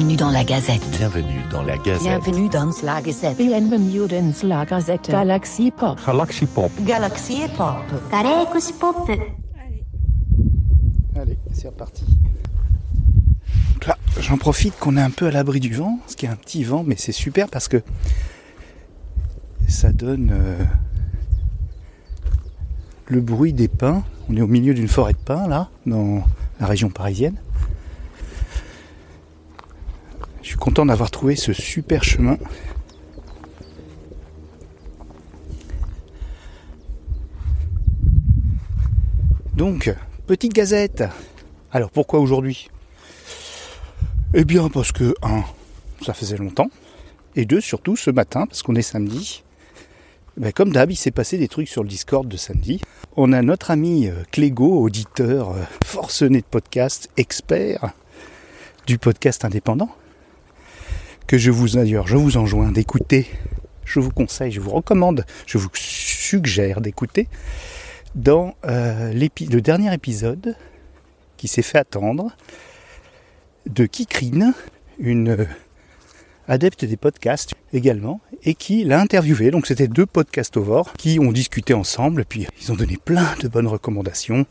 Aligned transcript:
Bienvenue 0.00 0.16
dans 0.16 0.30
la 0.30 0.44
Gazette. 0.44 0.90
Bienvenue 0.92 1.42
dans 1.50 1.62
la 1.62 1.76
Gazette. 1.76 2.02
Bienvenue 2.02 2.48
dans 2.48 2.62
la 2.82 3.02
Gazette. 3.02 3.36
Bienvenue 3.36 4.08
dans 4.08 4.48
la 4.48 4.64
Gazette. 4.64 5.10
Galaxy 5.10 5.70
Pop. 5.70 5.98
Galaxy 6.06 6.46
Pop. 6.46 6.72
Galaxy 6.86 7.42
Pop. 7.54 7.76
Galaxy 8.10 8.72
Pop. 8.72 8.96
Allez, 9.10 9.84
Allez 11.14 11.38
c'est 11.52 11.68
reparti. 11.68 12.06
Donc 13.74 13.86
là, 13.86 13.98
j'en 14.18 14.38
profite 14.38 14.78
qu'on 14.78 14.96
est 14.96 15.02
un 15.02 15.10
peu 15.10 15.26
à 15.26 15.30
l'abri 15.32 15.60
du 15.60 15.74
vent, 15.74 15.98
ce 16.06 16.16
qui 16.16 16.24
est 16.24 16.30
un 16.30 16.36
petit 16.36 16.64
vent, 16.64 16.82
mais 16.82 16.94
c'est 16.96 17.12
super 17.12 17.48
parce 17.48 17.68
que 17.68 17.82
ça 19.68 19.92
donne 19.92 20.30
euh, 20.32 20.64
le 23.04 23.20
bruit 23.20 23.52
des 23.52 23.68
pins. 23.68 24.02
On 24.30 24.36
est 24.38 24.40
au 24.40 24.46
milieu 24.46 24.72
d'une 24.72 24.88
forêt 24.88 25.12
de 25.12 25.18
pins 25.18 25.46
là, 25.46 25.68
dans 25.84 26.24
la 26.58 26.66
région 26.66 26.88
parisienne 26.88 27.36
suis 30.50 30.58
content 30.58 30.84
d'avoir 30.84 31.12
trouvé 31.12 31.36
ce 31.36 31.52
super 31.52 32.02
chemin. 32.02 32.36
Donc, 39.54 39.94
petite 40.26 40.52
gazette. 40.52 41.04
Alors 41.70 41.90
pourquoi 41.90 42.18
aujourd'hui? 42.18 42.68
Eh 44.34 44.44
bien 44.44 44.68
parce 44.70 44.90
que, 44.90 45.14
un, 45.22 45.44
ça 46.04 46.14
faisait 46.14 46.36
longtemps. 46.36 46.70
Et 47.36 47.44
deux, 47.44 47.60
surtout 47.60 47.94
ce 47.94 48.10
matin, 48.10 48.46
parce 48.46 48.62
qu'on 48.62 48.74
est 48.74 48.82
samedi. 48.82 49.44
Ben, 50.36 50.52
comme 50.52 50.72
d'hab, 50.72 50.90
il 50.90 50.96
s'est 50.96 51.12
passé 51.12 51.38
des 51.38 51.46
trucs 51.46 51.68
sur 51.68 51.84
le 51.84 51.88
Discord 51.88 52.26
de 52.26 52.36
samedi. 52.36 52.80
On 53.16 53.32
a 53.32 53.42
notre 53.42 53.70
ami 53.70 54.08
euh, 54.08 54.24
Clégo, 54.32 54.80
auditeur 54.80 55.50
euh, 55.50 55.62
forcené 55.84 56.40
de 56.40 56.46
podcast, 56.46 57.08
expert 57.16 57.92
du 58.86 58.98
podcast 58.98 59.44
indépendant, 59.44 59.90
que 61.30 61.38
je 61.38 61.52
vous 61.52 61.68
d'ailleurs, 61.68 62.08
je 62.08 62.16
vous 62.16 62.38
enjoins 62.38 62.72
d'écouter, 62.72 63.28
je 63.84 64.00
vous 64.00 64.10
conseille, 64.10 64.50
je 64.50 64.58
vous 64.58 64.72
recommande, 64.72 65.24
je 65.46 65.58
vous 65.58 65.68
suggère 65.74 66.80
d'écouter 66.80 67.28
dans 68.16 68.56
euh, 68.64 69.12
le 69.12 69.60
dernier 69.60 69.94
épisode 69.94 70.56
qui 71.36 71.46
s'est 71.46 71.62
fait 71.62 71.78
attendre 71.78 72.36
de 73.66 73.86
Kikrine, 73.86 74.54
une 74.98 75.28
euh, 75.28 75.44
adepte 76.48 76.84
des 76.84 76.96
podcasts 76.96 77.54
également, 77.72 78.20
et 78.42 78.54
qui 78.54 78.82
l'a 78.82 79.00
interviewé. 79.00 79.52
Donc 79.52 79.68
c'était 79.68 79.86
deux 79.86 80.06
podcastovores 80.06 80.94
qui 80.94 81.20
ont 81.20 81.30
discuté 81.30 81.74
ensemble, 81.74 82.24
puis 82.24 82.48
ils 82.60 82.72
ont 82.72 82.76
donné 82.76 82.96
plein 82.96 83.36
de 83.40 83.46
bonnes 83.46 83.68
recommandations, 83.68 84.46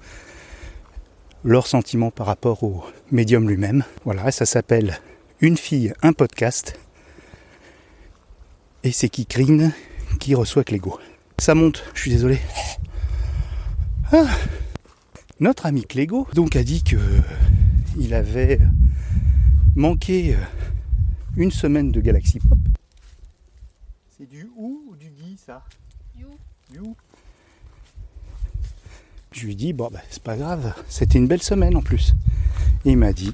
leurs 1.43 1.67
sentiments 1.67 2.11
par 2.11 2.27
rapport 2.27 2.63
au 2.63 2.85
médium 3.11 3.49
lui-même. 3.49 3.83
Voilà, 4.05 4.31
ça 4.31 4.45
s'appelle 4.45 5.01
Une 5.41 5.55
fille, 5.55 5.93
un 6.01 6.11
podcast. 6.11 6.77
Et 8.83 8.91
c'est 8.91 9.07
Kikrine 9.07 9.71
qui 10.19 10.35
reçoit 10.35 10.65
Clégo. 10.65 10.99
Ça 11.37 11.55
monte, 11.55 11.81
je 11.93 12.01
suis 12.01 12.11
désolé. 12.11 12.39
Ah. 14.11 14.27
Notre 15.39 15.65
ami 15.65 15.85
Clégo 15.85 16.27
donc 16.33 16.57
a 16.57 16.63
dit 16.63 16.83
que 16.83 16.97
il 17.97 18.13
avait 18.13 18.59
manqué 19.75 20.35
euh, 20.35 20.39
une 21.37 21.51
semaine 21.51 21.93
de 21.93 22.01
Galaxy 22.01 22.39
Pop. 22.39 22.57
C'est 24.17 24.29
du 24.29 24.49
ou 24.57 24.81
ou 24.89 24.95
du 24.97 25.09
gui 25.09 25.37
ça? 25.37 25.63
You. 26.19 26.95
Je 29.31 29.45
lui 29.45 29.53
ai 29.53 29.55
dit 29.55 29.71
bon 29.71 29.87
bah, 29.89 30.01
c'est 30.09 30.21
pas 30.21 30.35
grave, 30.35 30.73
c'était 30.89 31.17
une 31.17 31.27
belle 31.27 31.41
semaine 31.41 31.77
en 31.77 31.81
plus. 31.81 32.13
Et 32.83 32.91
il 32.91 32.97
m'a 32.97 33.13
dit 33.13 33.33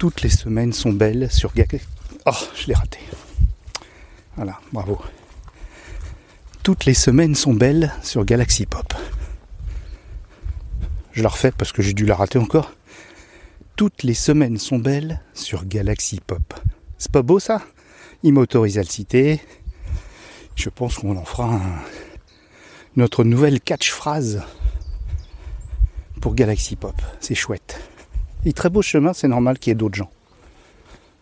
toutes 0.00 0.22
les 0.22 0.30
semaines 0.30 0.72
sont 0.72 0.94
belles 0.94 1.30
sur 1.30 1.52
Galaxy. 1.52 1.86
Oh, 2.24 2.32
je 2.56 2.68
l'ai 2.68 2.74
raté. 2.74 3.00
Voilà, 4.34 4.58
bravo. 4.72 4.98
Toutes 6.62 6.86
les 6.86 6.94
semaines 6.94 7.34
sont 7.34 7.52
belles 7.52 7.92
sur 8.02 8.24
Galaxy 8.24 8.64
Pop. 8.64 8.94
Je 11.12 11.22
la 11.22 11.28
refais 11.28 11.52
parce 11.52 11.72
que 11.72 11.82
j'ai 11.82 11.92
dû 11.92 12.06
la 12.06 12.16
rater 12.16 12.38
encore. 12.38 12.72
Toutes 13.76 14.02
les 14.02 14.14
semaines 14.14 14.56
sont 14.56 14.78
belles 14.78 15.20
sur 15.34 15.66
Galaxy 15.66 16.18
Pop. 16.26 16.54
C'est 16.96 17.12
pas 17.12 17.20
beau 17.20 17.38
ça? 17.38 17.60
Il 18.22 18.32
m'a 18.32 18.40
autorisé 18.40 18.80
à 18.80 18.82
le 18.82 18.88
citer. 18.88 19.38
Je 20.56 20.70
pense 20.70 20.96
qu'on 20.96 21.18
en 21.18 21.26
fera 21.26 21.60
notre 22.96 23.22
nouvelle 23.22 23.60
catchphrase 23.60 24.42
pour 26.22 26.34
Galaxy 26.34 26.76
Pop. 26.76 26.96
C'est 27.20 27.34
chouette. 27.34 27.89
Et 28.44 28.52
très 28.52 28.70
beau 28.70 28.82
chemin, 28.82 29.12
c'est 29.12 29.28
normal 29.28 29.58
qu'il 29.58 29.70
y 29.70 29.72
ait 29.72 29.76
d'autres 29.76 29.96
gens. 29.96 30.10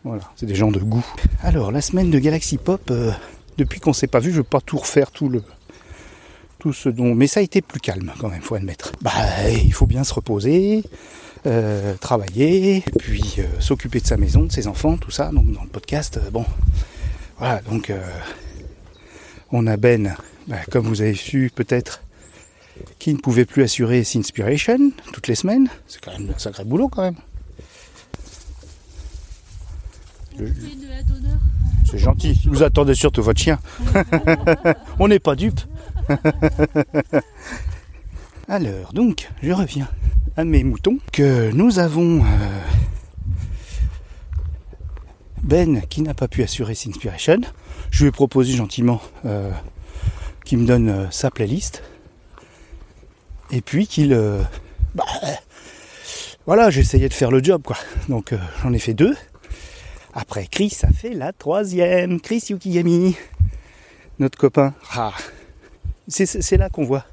Voilà, 0.04 0.22
c'est 0.36 0.46
des 0.46 0.54
gens 0.54 0.70
de 0.70 0.78
goût. 0.78 1.04
Alors, 1.42 1.72
la 1.72 1.80
semaine 1.80 2.10
de 2.10 2.18
Galaxy 2.18 2.56
Pop, 2.56 2.90
euh, 2.90 3.10
depuis 3.56 3.80
qu'on 3.80 3.92
s'est 3.92 4.06
pas 4.06 4.20
vu, 4.20 4.30
je 4.30 4.38
vais 4.38 4.44
pas 4.44 4.60
tout 4.60 4.78
refaire, 4.78 5.10
tout 5.10 5.28
le, 5.28 5.42
tout 6.58 6.72
ce 6.72 6.88
dont. 6.88 7.14
Mais 7.14 7.26
ça 7.26 7.40
a 7.40 7.42
été 7.42 7.62
plus 7.62 7.80
calme 7.80 8.12
quand 8.18 8.28
même, 8.28 8.42
faut 8.42 8.54
admettre. 8.54 8.92
Bah, 9.00 9.12
il 9.50 9.72
faut 9.72 9.86
bien 9.86 10.04
se 10.04 10.14
reposer, 10.14 10.84
euh, 11.46 11.94
travailler, 11.94 12.84
puis 12.98 13.36
euh, 13.38 13.60
s'occuper 13.60 14.00
de 14.00 14.06
sa 14.06 14.16
maison, 14.16 14.44
de 14.44 14.52
ses 14.52 14.66
enfants, 14.66 14.96
tout 14.96 15.10
ça. 15.10 15.30
Donc 15.32 15.50
dans 15.52 15.62
le 15.62 15.68
podcast, 15.68 16.18
euh, 16.18 16.30
bon, 16.30 16.44
voilà. 17.38 17.60
Donc 17.62 17.90
euh, 17.90 18.00
on 19.52 19.66
a 19.66 19.76
Ben, 19.76 20.16
bah, 20.46 20.56
comme 20.70 20.86
vous 20.86 21.02
avez 21.02 21.14
su 21.14 21.50
peut-être, 21.54 22.02
qui 22.98 23.12
ne 23.14 23.18
pouvait 23.18 23.44
plus 23.44 23.62
assurer 23.62 24.04
Sinspiration 24.04 24.90
toutes 25.12 25.28
les 25.28 25.34
semaines. 25.34 25.68
C'est 25.86 26.00
quand 26.04 26.12
même 26.18 26.32
un 26.34 26.38
sacré 26.38 26.64
boulot 26.64 26.88
quand 26.88 27.02
même. 27.02 27.16
Le- 30.38 30.52
C'est 31.90 31.98
gentil. 31.98 32.40
Vous 32.46 32.62
attendez 32.62 32.94
surtout 32.94 33.22
votre 33.22 33.40
chien. 33.40 33.58
On 34.98 35.08
n'est 35.08 35.18
pas 35.18 35.34
dupes. 35.36 35.60
Alors, 38.48 38.92
donc, 38.92 39.28
je 39.42 39.52
reviens 39.52 39.88
à 40.36 40.44
mes 40.44 40.64
moutons 40.64 40.98
que 41.12 41.50
nous 41.52 41.78
avons 41.78 42.20
euh, 42.22 42.60
Ben 45.42 45.82
qui 45.88 46.02
n'a 46.02 46.14
pas 46.14 46.28
pu 46.28 46.42
assurer 46.42 46.74
Sinspiration. 46.74 47.40
Je 47.90 48.02
lui 48.04 48.08
ai 48.08 48.12
proposé 48.12 48.54
gentiment 48.54 49.00
euh, 49.24 49.50
qu'il 50.44 50.58
me 50.58 50.66
donne 50.66 50.88
euh, 50.88 51.10
sa 51.10 51.30
playlist. 51.30 51.82
Et 53.50 53.60
puis 53.60 53.86
qu'il... 53.86 54.12
euh, 54.12 54.42
bah, 54.94 55.04
voilà, 56.46 56.70
j'essayais 56.70 57.08
de 57.08 57.14
faire 57.14 57.30
le 57.30 57.42
job, 57.42 57.62
quoi. 57.62 57.76
Donc, 58.08 58.32
euh, 58.32 58.38
j'en 58.62 58.72
ai 58.72 58.78
fait 58.78 58.94
deux. 58.94 59.16
Après, 60.14 60.46
Chris 60.46 60.76
a 60.82 60.92
fait 60.92 61.14
la 61.14 61.32
troisième. 61.32 62.20
Chris 62.20 62.44
Yukigami, 62.48 63.16
notre 64.18 64.38
copain. 64.38 64.74
Ah, 64.92 65.12
c'est 66.08 66.56
là 66.56 66.70
qu'on 66.70 66.84
voit 66.84 67.04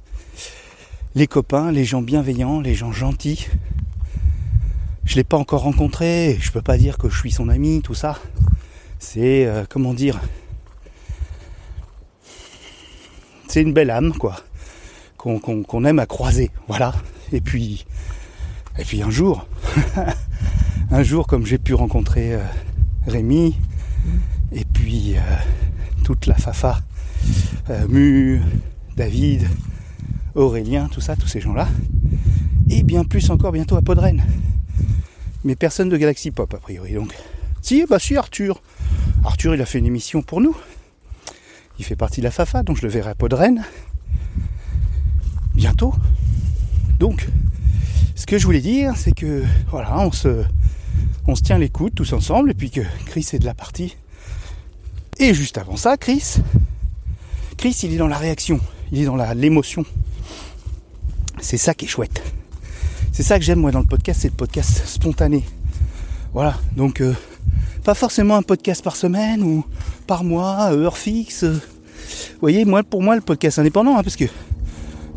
les 1.16 1.28
copains, 1.28 1.72
les 1.72 1.86
gens 1.86 2.02
bienveillants, 2.02 2.60
les 2.60 2.76
gens 2.76 2.92
gentils. 2.92 3.48
Je 5.06 5.16
l'ai 5.16 5.24
pas 5.24 5.38
encore 5.38 5.62
rencontré, 5.62 6.38
je 6.42 6.52
peux 6.52 6.62
pas 6.62 6.78
dire 6.78 6.98
que 6.98 7.10
je 7.10 7.18
suis 7.18 7.32
son 7.32 7.48
ami, 7.48 7.82
tout 7.82 7.94
ça. 7.94 8.20
C'est 9.00 9.46
euh, 9.46 9.64
comment 9.70 9.94
dire? 9.94 10.20
C'est 13.48 13.62
une 13.62 13.72
belle 13.72 13.92
âme, 13.92 14.14
quoi, 14.14 14.36
qu'on 15.26 15.86
aime 15.86 16.00
à 16.00 16.06
croiser, 16.06 16.52
voilà. 16.68 16.94
Et 17.32 17.42
puis, 17.42 17.86
et 18.78 18.84
puis 18.84 19.02
un 19.02 19.10
jour, 19.10 19.48
un 20.92 21.04
jour, 21.04 21.26
comme 21.26 21.46
j'ai 21.46 21.58
pu 21.58 21.74
rencontrer 21.74 22.36
euh, 22.36 22.44
Rémi, 23.08 23.56
et 24.52 24.66
puis 24.66 25.16
euh, 25.16 25.20
toute 26.04 26.28
la 26.28 26.36
Fafa, 26.36 26.82
euh, 27.72 27.88
Mu, 27.88 28.42
David, 28.96 29.48
Aurélien, 30.36 30.88
tout 30.92 31.02
ça, 31.02 31.16
tous 31.16 31.28
ces 31.28 31.42
gens-là. 31.42 31.68
Et 32.70 32.84
bien 32.84 33.04
plus 33.04 33.30
encore 33.32 33.52
bientôt 33.52 33.78
à 33.78 33.82
Podren. 33.82 34.24
Mais 35.44 35.56
personne 35.56 35.90
de 35.90 35.98
Galaxy 35.98 36.32
Pop 36.32 36.54
a 36.54 36.58
priori 36.58 36.94
donc. 36.94 37.14
Si, 37.62 37.86
bah 37.90 38.00
si 38.00 38.16
Arthur. 38.16 38.62
Arthur 39.24 39.56
il 39.56 39.62
a 39.62 39.66
fait 39.66 39.80
une 39.80 39.86
émission 39.86 40.22
pour 40.22 40.42
nous. 40.42 40.56
Il 41.80 41.86
fait 41.86 41.96
partie 41.96 42.22
de 42.22 42.26
la 42.26 42.32
Fafa, 42.32 42.64
donc 42.64 42.78
je 42.78 42.84
le 42.84 42.90
verrai 42.90 43.12
à 43.12 43.16
Podren. 43.16 43.64
Bientôt. 45.56 45.94
Donc, 47.00 47.28
ce 48.16 48.26
que 48.26 48.38
je 48.38 48.46
voulais 48.46 48.62
dire, 48.62 48.94
c'est 48.96 49.14
que 49.14 49.44
voilà, 49.70 50.00
on 50.00 50.12
se, 50.12 50.44
on 51.28 51.36
se 51.36 51.42
tient 51.42 51.58
l'écoute 51.58 51.96
tous 51.96 52.14
ensemble, 52.14 52.52
et 52.52 52.54
puis 52.54 52.72
que 52.72 52.82
Chris 53.06 53.28
est 53.34 53.40
de 53.40 53.46
la 53.46 53.54
partie. 53.54 53.96
Et 55.18 55.34
juste 55.34 55.58
avant 55.58 55.78
ça, 55.78 55.98
Chris, 55.98 56.36
Chris 57.58 57.80
il 57.84 57.94
est 57.94 57.98
dans 57.98 58.08
la 58.08 58.18
réaction, 58.18 58.60
il 58.92 59.02
est 59.02 59.06
dans 59.06 59.16
l'émotion. 59.34 59.86
C'est 61.40 61.58
ça 61.58 61.74
qui 61.74 61.86
est 61.86 61.88
chouette. 61.88 62.22
C'est 63.12 63.24
ça 63.24 63.40
que 63.40 63.46
j'aime 63.46 63.60
moi 63.60 63.72
dans 63.72 63.80
le 63.80 63.86
podcast, 63.86 64.22
c'est 64.22 64.30
le 64.30 64.36
podcast 64.36 64.86
spontané. 64.86 65.44
Voilà, 66.34 66.60
donc 66.76 67.00
euh, 67.00 67.14
pas 67.86 67.94
forcément 67.94 68.36
un 68.36 68.42
podcast 68.42 68.84
par 68.84 68.98
semaine 68.98 69.42
ou 69.42 69.66
par 70.06 70.26
mois, 70.26 70.72
euh, 70.72 70.84
heure 70.84 70.98
fixe. 70.98 71.46
Vous 71.46 72.42
voyez, 72.42 72.66
moi 72.66 72.84
pour 72.84 73.02
moi 73.02 73.16
le 73.16 73.22
podcast 73.22 73.58
indépendant, 73.60 73.98
hein, 73.98 74.04
parce 74.04 74.18
que 74.18 74.26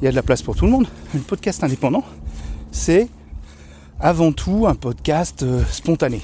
il 0.00 0.04
y 0.04 0.08
a 0.08 0.10
de 0.10 0.16
la 0.16 0.22
place 0.22 0.42
pour 0.42 0.56
tout 0.56 0.64
le 0.64 0.70
monde. 0.70 0.86
Le 1.14 1.20
podcast 1.20 1.64
indépendant, 1.64 2.04
c'est 2.70 3.08
avant 4.00 4.32
tout 4.32 4.66
un 4.68 4.74
podcast 4.74 5.42
euh, 5.42 5.64
spontané. 5.70 6.20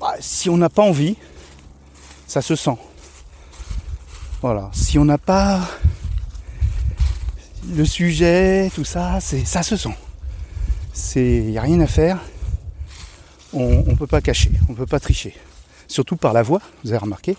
bah, 0.00 0.14
si 0.20 0.50
on 0.50 0.56
n'a 0.56 0.68
pas 0.68 0.82
envie, 0.82 1.16
ça 2.26 2.42
se 2.42 2.56
sent. 2.56 2.76
Voilà. 4.42 4.70
Si 4.72 4.98
on 4.98 5.04
n'a 5.04 5.18
pas 5.18 5.60
le 7.72 7.84
sujet, 7.84 8.70
tout 8.74 8.84
ça, 8.84 9.20
ça 9.20 9.62
se 9.62 9.76
sent. 9.76 9.96
C'est 10.92 11.44
y 11.44 11.58
a 11.58 11.62
rien 11.62 11.80
à 11.80 11.86
faire. 11.86 12.18
On 13.52 13.84
ne 13.84 13.94
peut 13.94 14.06
pas 14.06 14.20
cacher, 14.20 14.50
on 14.68 14.72
ne 14.72 14.76
peut 14.76 14.86
pas 14.86 15.00
tricher. 15.00 15.36
Surtout 15.86 16.16
par 16.16 16.32
la 16.32 16.42
voix, 16.42 16.60
vous 16.84 16.90
avez 16.90 16.98
remarqué. 16.98 17.36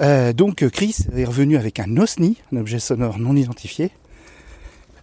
Euh, 0.00 0.32
donc 0.32 0.66
Chris 0.70 0.96
est 1.14 1.24
revenu 1.24 1.56
avec 1.56 1.78
un 1.80 1.96
OSNI, 1.96 2.36
un 2.52 2.56
objet 2.56 2.78
sonore 2.78 3.18
non 3.18 3.36
identifié, 3.36 3.90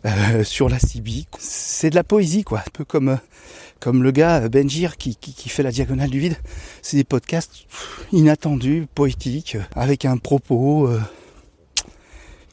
euh, 0.05 0.43
sur 0.43 0.69
la 0.69 0.79
CB. 0.79 1.25
C'est 1.37 1.89
de 1.89 1.95
la 1.95 2.03
poésie, 2.03 2.43
quoi. 2.43 2.59
Un 2.59 2.71
peu 2.73 2.85
comme, 2.85 3.09
euh, 3.09 3.91
le 3.91 4.11
gars 4.11 4.47
Benjir 4.49 4.97
qui, 4.97 5.15
qui, 5.15 5.49
fait 5.49 5.63
la 5.63 5.71
diagonale 5.71 6.09
du 6.09 6.19
vide. 6.19 6.37
C'est 6.81 6.97
des 6.97 7.03
podcasts 7.03 7.65
inattendus, 8.11 8.87
poétiques, 8.93 9.57
avec 9.75 10.05
un 10.05 10.17
propos, 10.17 10.89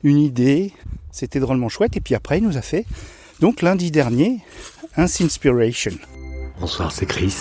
une 0.02 0.18
idée. 0.18 0.72
C'était 1.10 1.40
drôlement 1.40 1.68
chouette. 1.68 1.96
Et 1.96 2.00
puis 2.00 2.14
après, 2.14 2.38
il 2.38 2.44
nous 2.44 2.56
a 2.56 2.62
fait, 2.62 2.84
donc 3.40 3.62
lundi 3.62 3.90
dernier, 3.90 4.40
un 4.96 5.06
Sinspiration. 5.06 5.92
Bonsoir, 6.60 6.92
c'est 6.92 7.06
Chris. 7.06 7.34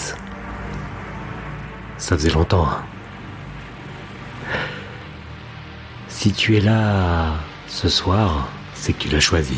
Ça 1.98 2.18
faisait 2.18 2.32
longtemps. 2.32 2.66
hein. 2.66 2.86
Si 6.16 6.32
tu 6.32 6.56
es 6.56 6.62
là 6.62 7.34
ce 7.68 7.90
soir, 7.90 8.50
c'est 8.74 8.94
que 8.94 9.00
tu 9.00 9.10
l'as 9.10 9.20
choisi. 9.20 9.58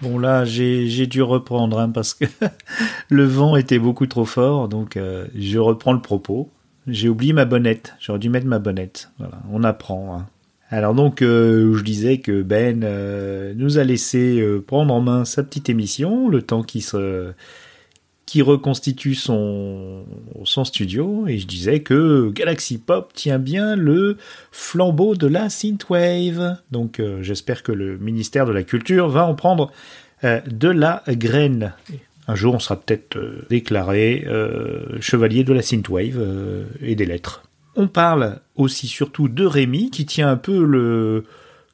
Bon 0.00 0.18
là, 0.18 0.46
j'ai 0.46 1.06
dû 1.06 1.20
reprendre 1.20 1.78
hein, 1.78 1.90
parce 1.90 2.14
que 2.14 2.24
le 3.10 3.24
vent 3.24 3.56
était 3.56 3.78
beaucoup 3.78 4.06
trop 4.06 4.24
fort, 4.24 4.68
donc 4.68 4.96
euh, 4.96 5.26
je 5.36 5.58
reprends 5.58 5.92
le 5.92 6.00
propos. 6.00 6.50
J'ai 6.86 7.10
oublié 7.10 7.34
ma 7.34 7.44
bonnette. 7.44 7.94
J'aurais 8.00 8.18
dû 8.18 8.30
mettre 8.30 8.46
ma 8.46 8.58
bonnette. 8.58 9.10
Voilà, 9.18 9.38
on 9.52 9.64
apprend. 9.64 10.16
hein. 10.16 10.26
Alors 10.70 10.94
donc, 10.94 11.20
euh, 11.20 11.76
je 11.76 11.82
disais 11.84 12.18
que 12.18 12.40
Ben 12.40 12.82
euh, 12.82 13.52
nous 13.54 13.76
a 13.78 13.84
laissé 13.84 14.42
prendre 14.66 14.94
en 14.94 15.02
main 15.02 15.26
sa 15.26 15.42
petite 15.42 15.68
émission, 15.68 16.28
le 16.28 16.40
temps 16.40 16.62
qu'il 16.62 16.82
se 16.82 17.32
qui 18.26 18.42
reconstitue 18.42 19.14
son, 19.14 20.04
studio, 20.64 21.28
et 21.28 21.38
je 21.38 21.46
disais 21.46 21.80
que 21.80 22.30
Galaxy 22.30 22.78
Pop 22.78 23.12
tient 23.14 23.38
bien 23.38 23.76
le 23.76 24.16
flambeau 24.50 25.14
de 25.14 25.28
la 25.28 25.48
synthwave. 25.48 26.56
Donc 26.72 26.98
euh, 26.98 27.22
j'espère 27.22 27.62
que 27.62 27.70
le 27.70 27.98
ministère 27.98 28.44
de 28.44 28.52
la 28.52 28.64
Culture 28.64 29.08
va 29.08 29.24
en 29.24 29.36
prendre 29.36 29.70
euh, 30.24 30.40
de 30.46 30.68
la 30.68 31.04
graine. 31.08 31.72
Un 32.26 32.34
jour, 32.34 32.54
on 32.54 32.58
sera 32.58 32.74
peut-être 32.74 33.16
euh, 33.16 33.46
déclaré 33.48 34.26
chevalier 35.00 35.44
de 35.44 35.52
la 35.52 35.62
synthwave 35.62 36.20
et 36.82 36.96
des 36.96 37.06
lettres. 37.06 37.44
On 37.76 37.86
parle 37.86 38.40
aussi 38.56 38.88
surtout 38.88 39.28
de 39.28 39.44
Rémi, 39.44 39.90
qui 39.90 40.04
tient 40.04 40.28
un 40.28 40.36
peu 40.36 40.64
le 40.64 41.24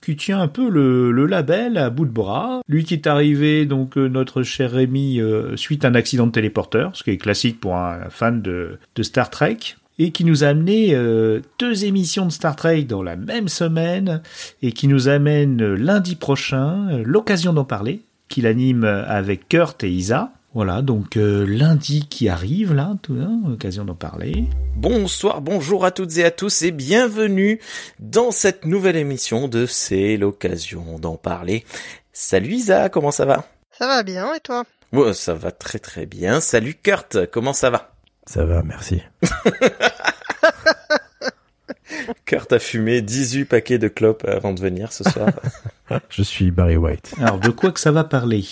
qui 0.03 0.17
tient 0.17 0.41
un 0.41 0.49
peu 0.49 0.69
le, 0.69 1.27
label 1.27 1.79
à 1.79 1.89
bout 1.89 2.05
de 2.05 2.11
bras. 2.11 2.61
Lui 2.69 2.85
qui 2.85 2.95
est 2.95 3.07
arrivé, 3.07 3.65
donc 3.65 3.97
euh, 3.97 4.09
notre 4.09 4.43
cher 4.43 4.73
Rémi, 4.73 5.21
euh, 5.21 5.57
suite 5.57 5.85
à 5.85 5.89
un 5.89 5.95
accident 5.95 6.27
de 6.27 6.33
téléporteur, 6.33 6.91
ce 6.95 7.05
qui 7.05 7.11
est 7.11 7.19
classique 7.19 7.61
pour 7.61 7.77
un 7.77 8.11
fan 8.11 8.43
de, 8.43 8.79
Star 9.01 9.31
Trek, 9.31 9.59
et 9.99 10.11
qui 10.11 10.25
nous 10.25 10.43
a 10.45 10.49
amené 10.49 10.95
euh, 10.95 11.41
deux 11.59 11.85
émissions 11.85 12.27
de 12.27 12.33
Star 12.33 12.57
Trek 12.57 12.83
dans 12.83 13.03
la 13.03 13.17
même 13.17 13.49
semaine, 13.49 14.23
et 14.61 14.73
qui 14.73 14.89
nous 14.89 15.09
amène 15.09 15.75
lundi 15.75 16.17
prochain 16.17 16.99
l'occasion 17.05 17.53
d'en 17.53 17.65
parler, 17.65 18.03
qu'il 18.29 18.47
anime 18.47 18.85
avec 18.85 19.49
Kurt 19.49 19.85
et 19.85 19.91
Isa. 19.91 20.33
Voilà, 20.55 20.83
donc 20.83 21.17
euh, 21.17 21.47
lundi 21.47 22.07
qui 22.11 22.29
arrive, 22.29 22.75
là, 22.75 22.93
tout, 23.01 23.17
hein, 23.19 23.41
l'occasion 23.49 23.87
d'en 23.87 23.95
parler. 23.95 24.45
Bonsoir, 24.77 25.41
bonjour 25.41 25.87
à 25.87 25.93
toutes 25.93 26.19
et 26.19 26.25
à 26.25 26.31
tous 26.31 26.61
et 26.61 26.73
bienvenue 26.73 27.59
dans 28.01 28.31
cette 28.31 28.67
nouvelle 28.67 28.97
émission 28.97 29.49
de 29.49 29.65
C'est 29.65 30.19
l'occasion 30.19 30.99
d'en 30.99 31.17
parler. 31.17 31.65
Salut 32.13 32.53
Isa, 32.53 32.91
comment 32.91 33.13
ça 33.13 33.25
va? 33.25 33.47
Ça 33.71 33.87
va 33.87 34.03
bien, 34.03 34.35
et 34.35 34.41
toi? 34.41 34.65
Ouais, 34.93 35.15
ça 35.15 35.33
va 35.33 35.53
très 35.53 35.79
très 35.79 36.05
bien. 36.05 36.43
Salut 36.43 36.75
Kurt, 36.75 37.31
comment 37.31 37.55
ça 37.55 37.71
va? 37.71 37.95
Ça 38.27 38.45
va, 38.45 38.63
merci. 38.63 39.03
Kurt 42.27 42.53
a 42.53 42.59
fumé 42.59 43.01
18 43.01 43.47
paquets 43.47 43.79
de 43.79 43.89
clopes 43.89 44.27
avant 44.29 44.53
de 44.53 44.61
venir 44.61 44.93
ce 44.93 45.03
soir. 45.05 45.31
Je 46.11 46.23
suis 46.23 46.51
Barry 46.51 46.77
White. 46.77 47.15
Alors, 47.19 47.39
de 47.39 47.49
quoi 47.49 47.73
que 47.73 47.81
ça 47.81 47.91
va 47.91 48.05
parler? 48.05 48.45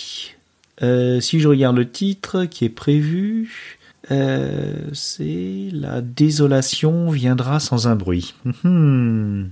Si 0.81 1.39
je 1.39 1.47
regarde 1.47 1.77
le 1.77 1.89
titre 1.89 2.45
qui 2.45 2.65
est 2.65 2.69
prévu, 2.69 3.77
euh, 4.09 4.89
c'est 4.93 5.69
La 5.71 6.01
désolation 6.01 7.09
viendra 7.11 7.59
sans 7.59 7.87
un 7.87 7.95
bruit. 7.95 8.33
Hum. 8.63 9.51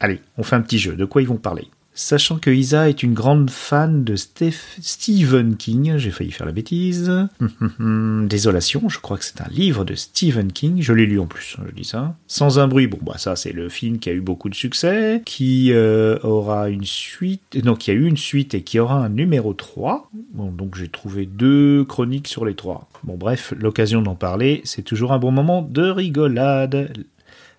Allez, 0.00 0.20
on 0.36 0.42
fait 0.42 0.56
un 0.56 0.60
petit 0.60 0.78
jeu. 0.78 0.96
De 0.96 1.04
quoi 1.04 1.22
ils 1.22 1.28
vont 1.28 1.36
parler? 1.36 1.68
Sachant 1.96 2.38
que 2.38 2.50
Isa 2.50 2.88
est 2.88 3.04
une 3.04 3.14
grande 3.14 3.50
fan 3.50 4.02
de 4.02 4.16
Steph- 4.16 4.78
Stephen 4.82 5.56
King, 5.56 5.96
j'ai 5.96 6.10
failli 6.10 6.32
faire 6.32 6.44
la 6.46 6.50
bêtise. 6.52 7.28
Désolation, 7.78 8.88
je 8.88 8.98
crois 8.98 9.16
que 9.16 9.24
c'est 9.24 9.40
un 9.40 9.48
livre 9.48 9.84
de 9.84 9.94
Stephen 9.94 10.50
King, 10.50 10.82
je 10.82 10.92
l'ai 10.92 11.06
lu 11.06 11.20
en 11.20 11.26
plus, 11.26 11.56
hein, 11.58 11.64
je 11.68 11.74
dis 11.74 11.84
ça. 11.84 12.16
Sans 12.26 12.58
un 12.58 12.66
bruit, 12.66 12.88
bon 12.88 12.98
bah 13.00 13.14
ça 13.16 13.36
c'est 13.36 13.52
le 13.52 13.68
film 13.68 14.00
qui 14.00 14.10
a 14.10 14.12
eu 14.12 14.20
beaucoup 14.20 14.48
de 14.48 14.56
succès, 14.56 15.22
qui 15.24 15.70
euh, 15.72 16.18
aura 16.24 16.68
une 16.68 16.84
suite, 16.84 17.42
non 17.64 17.76
qui 17.76 17.92
a 17.92 17.94
eu 17.94 18.06
une 18.06 18.16
suite 18.16 18.54
et 18.54 18.62
qui 18.62 18.80
aura 18.80 18.96
un 18.96 19.08
numéro 19.08 19.54
3. 19.54 20.10
Bon 20.32 20.50
donc 20.50 20.76
j'ai 20.76 20.88
trouvé 20.88 21.26
deux 21.26 21.84
chroniques 21.84 22.26
sur 22.26 22.44
les 22.44 22.54
trois. 22.54 22.88
Bon 23.04 23.16
bref, 23.16 23.54
l'occasion 23.56 24.02
d'en 24.02 24.16
parler, 24.16 24.62
c'est 24.64 24.82
toujours 24.82 25.12
un 25.12 25.18
bon 25.20 25.30
moment 25.30 25.62
de 25.62 25.88
rigolade. 25.88 26.92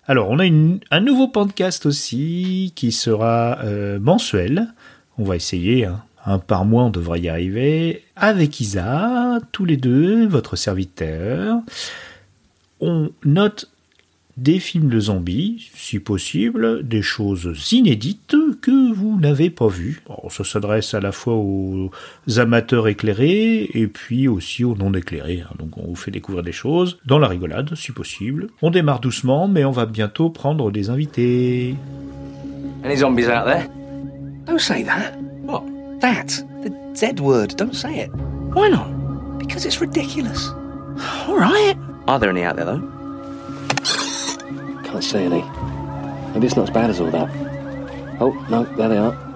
Alors, 0.08 0.30
on 0.30 0.38
a 0.38 0.44
un 0.44 1.00
nouveau 1.00 1.26
podcast 1.26 1.84
aussi 1.84 2.72
qui 2.76 2.92
sera 2.92 3.58
euh, 3.64 3.98
mensuel. 3.98 4.72
On 5.18 5.24
va 5.24 5.34
essayer, 5.34 5.84
hein. 5.84 6.04
un 6.24 6.38
par 6.38 6.64
mois, 6.64 6.84
on 6.84 6.90
devrait 6.90 7.20
y 7.20 7.28
arriver. 7.28 8.04
Avec 8.14 8.60
Isa, 8.60 9.40
tous 9.50 9.64
les 9.64 9.76
deux, 9.76 10.24
votre 10.28 10.54
serviteur. 10.54 11.58
On 12.80 13.10
note 13.24 13.68
des 14.36 14.58
films 14.58 14.90
de 14.90 15.00
zombies, 15.00 15.70
si 15.74 15.98
possible, 15.98 16.86
des 16.86 17.00
choses 17.00 17.72
inédites 17.72 18.36
que 18.60 18.92
vous 18.92 19.18
n'avez 19.18 19.48
pas 19.48 19.68
vues. 19.68 20.02
Alors, 20.06 20.30
ça 20.30 20.44
s'adresse 20.44 20.92
à 20.92 21.00
la 21.00 21.10
fois 21.12 21.34
aux 21.34 21.90
amateurs 22.36 22.86
éclairés 22.86 23.70
et 23.72 23.86
puis 23.86 24.28
aussi 24.28 24.62
aux 24.64 24.74
non 24.76 24.92
éclairés. 24.92 25.42
hein. 25.48 25.54
Donc 25.58 25.78
on 25.78 25.86
vous 25.86 25.96
fait 25.96 26.10
découvrir 26.10 26.42
des 26.44 26.52
choses 26.52 26.98
dans 27.06 27.18
la 27.18 27.28
rigolade, 27.28 27.74
si 27.76 27.92
possible. 27.92 28.48
On 28.60 28.70
démarre 28.70 29.00
doucement, 29.00 29.48
mais 29.48 29.64
on 29.64 29.70
va 29.70 29.86
bientôt 29.86 30.28
prendre 30.28 30.70
des 30.70 30.90
invités. 30.90 31.74
Any 32.84 32.96
zombies 32.96 33.28
out 33.28 33.46
there? 33.46 33.66
Don't 34.46 34.60
say 34.60 34.84
that. 34.84 35.12
What? 35.44 35.62
That. 36.00 36.44
The 36.62 36.70
Z 36.94 37.20
word. 37.22 37.56
Don't 37.56 37.74
say 37.74 38.04
it. 38.04 38.10
Why 38.54 38.68
not? 38.68 38.88
Because 39.38 39.64
it's 39.64 39.80
ridiculous. 39.80 40.50
All 41.26 41.36
right. 41.38 41.74
Are 42.06 42.18
there 42.20 42.30
any 42.30 42.44
out 42.44 42.56
there, 42.56 42.66
though? 42.66 42.95
Maybe 46.34 46.46
it's 46.46 46.56
not 46.56 46.68
as 46.68 46.70
bad 46.70 46.90
as 46.90 47.00
all 47.00 47.10
that. 47.10 47.28
Oh, 48.20 48.32
no, 48.50 48.64
there 48.76 48.88
they 48.88 48.98
are. 48.98 49.26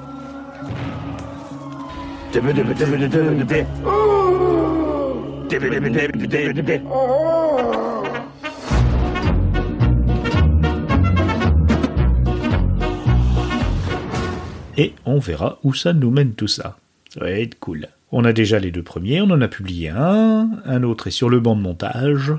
Et 14.76 14.94
on 15.04 15.18
verra 15.18 15.58
où 15.64 15.74
ça 15.74 15.92
nous 15.92 16.10
mène 16.10 16.34
tout 16.34 16.46
ça. 16.46 16.78
Ça 17.12 17.20
va 17.20 17.30
être 17.30 17.58
cool. 17.58 17.88
On 18.12 18.24
a 18.24 18.32
déjà 18.32 18.60
les 18.60 18.70
deux 18.70 18.84
premiers, 18.84 19.20
on 19.20 19.30
en 19.30 19.40
a 19.40 19.48
publié 19.48 19.88
un, 19.88 20.50
un 20.64 20.82
autre 20.84 21.08
est 21.08 21.10
sur 21.10 21.28
le 21.28 21.40
banc 21.40 21.56
de 21.56 21.62
montage. 21.62 22.32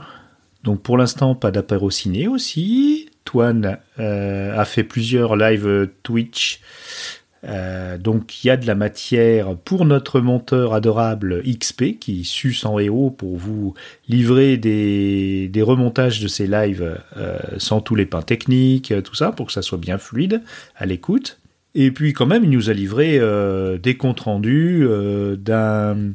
Donc 0.64 0.82
pour 0.82 0.98
l'instant, 0.98 1.36
pas 1.36 1.52
d'apéro 1.52 1.90
ciné 1.90 2.28
aussi. 2.28 3.01
Euh, 3.40 4.58
a 4.58 4.66
fait 4.66 4.84
plusieurs 4.84 5.36
lives 5.36 5.68
euh, 5.68 5.88
Twitch. 6.04 6.62
Euh, 7.44 7.98
donc 7.98 8.44
il 8.44 8.48
y 8.48 8.50
a 8.52 8.58
de 8.58 8.68
la 8.68 8.76
matière 8.76 9.58
pour 9.58 9.86
notre 9.86 10.22
monteur 10.22 10.76
adorable 10.76 11.42
XP 11.42 11.98
qui 12.00 12.24
suce 12.24 12.66
en 12.66 12.78
haut 12.80 13.10
pour 13.10 13.36
vous 13.36 13.74
livrer 14.08 14.58
des, 14.58 15.50
remontages 15.64 16.20
de 16.20 16.28
ces 16.28 16.46
lives 16.46 17.00
sans 17.58 17.82
tous 17.82 17.96
les 17.96 18.06
pains 18.06 18.22
techniques, 18.22 18.94
tout 19.04 19.16
ça, 19.16 19.32
pour 19.32 19.48
que 19.48 19.54
ça 19.54 19.64
soit 19.64 19.80
bien 19.80 19.98
fluide 19.98 20.44
à 20.76 20.86
l'écoute. 20.86 21.40
Et 21.74 21.90
puis 21.90 22.14
quand 22.14 22.28
même, 22.28 22.44
il 22.44 22.52
nous 22.52 22.70
a 22.70 22.74
livré 22.74 23.20
des 23.82 23.98
comptes 23.98 24.20
rendus 24.20 24.88
d'un 25.40 26.14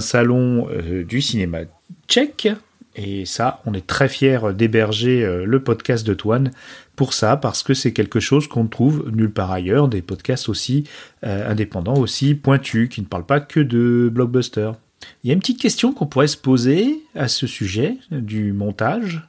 salon 0.00 0.68
du 1.06 1.22
cinéma 1.22 1.60
tchèque. 2.08 2.48
Et 2.96 3.26
ça, 3.26 3.60
on 3.66 3.74
est 3.74 3.86
très 3.86 4.08
fiers 4.08 4.38
d'héberger 4.54 5.24
euh, 5.24 5.44
le 5.44 5.60
podcast 5.60 6.06
de 6.06 6.14
Toine 6.14 6.50
pour 6.96 7.12
ça, 7.12 7.36
parce 7.36 7.62
que 7.62 7.74
c'est 7.74 7.92
quelque 7.92 8.20
chose 8.20 8.46
qu'on 8.46 8.64
ne 8.64 8.68
trouve 8.68 9.10
nulle 9.12 9.32
part 9.32 9.50
ailleurs, 9.50 9.88
des 9.88 10.02
podcasts 10.02 10.48
aussi 10.48 10.84
euh, 11.24 11.50
indépendants, 11.50 11.96
aussi 11.96 12.34
pointus, 12.34 12.88
qui 12.88 13.00
ne 13.00 13.06
parlent 13.06 13.26
pas 13.26 13.40
que 13.40 13.60
de 13.60 14.08
blockbusters. 14.12 14.74
Il 15.22 15.28
y 15.28 15.30
a 15.30 15.34
une 15.34 15.40
petite 15.40 15.60
question 15.60 15.92
qu'on 15.92 16.06
pourrait 16.06 16.28
se 16.28 16.36
poser 16.36 17.02
à 17.14 17.28
ce 17.28 17.46
sujet 17.46 17.96
du 18.10 18.52
montage. 18.52 19.22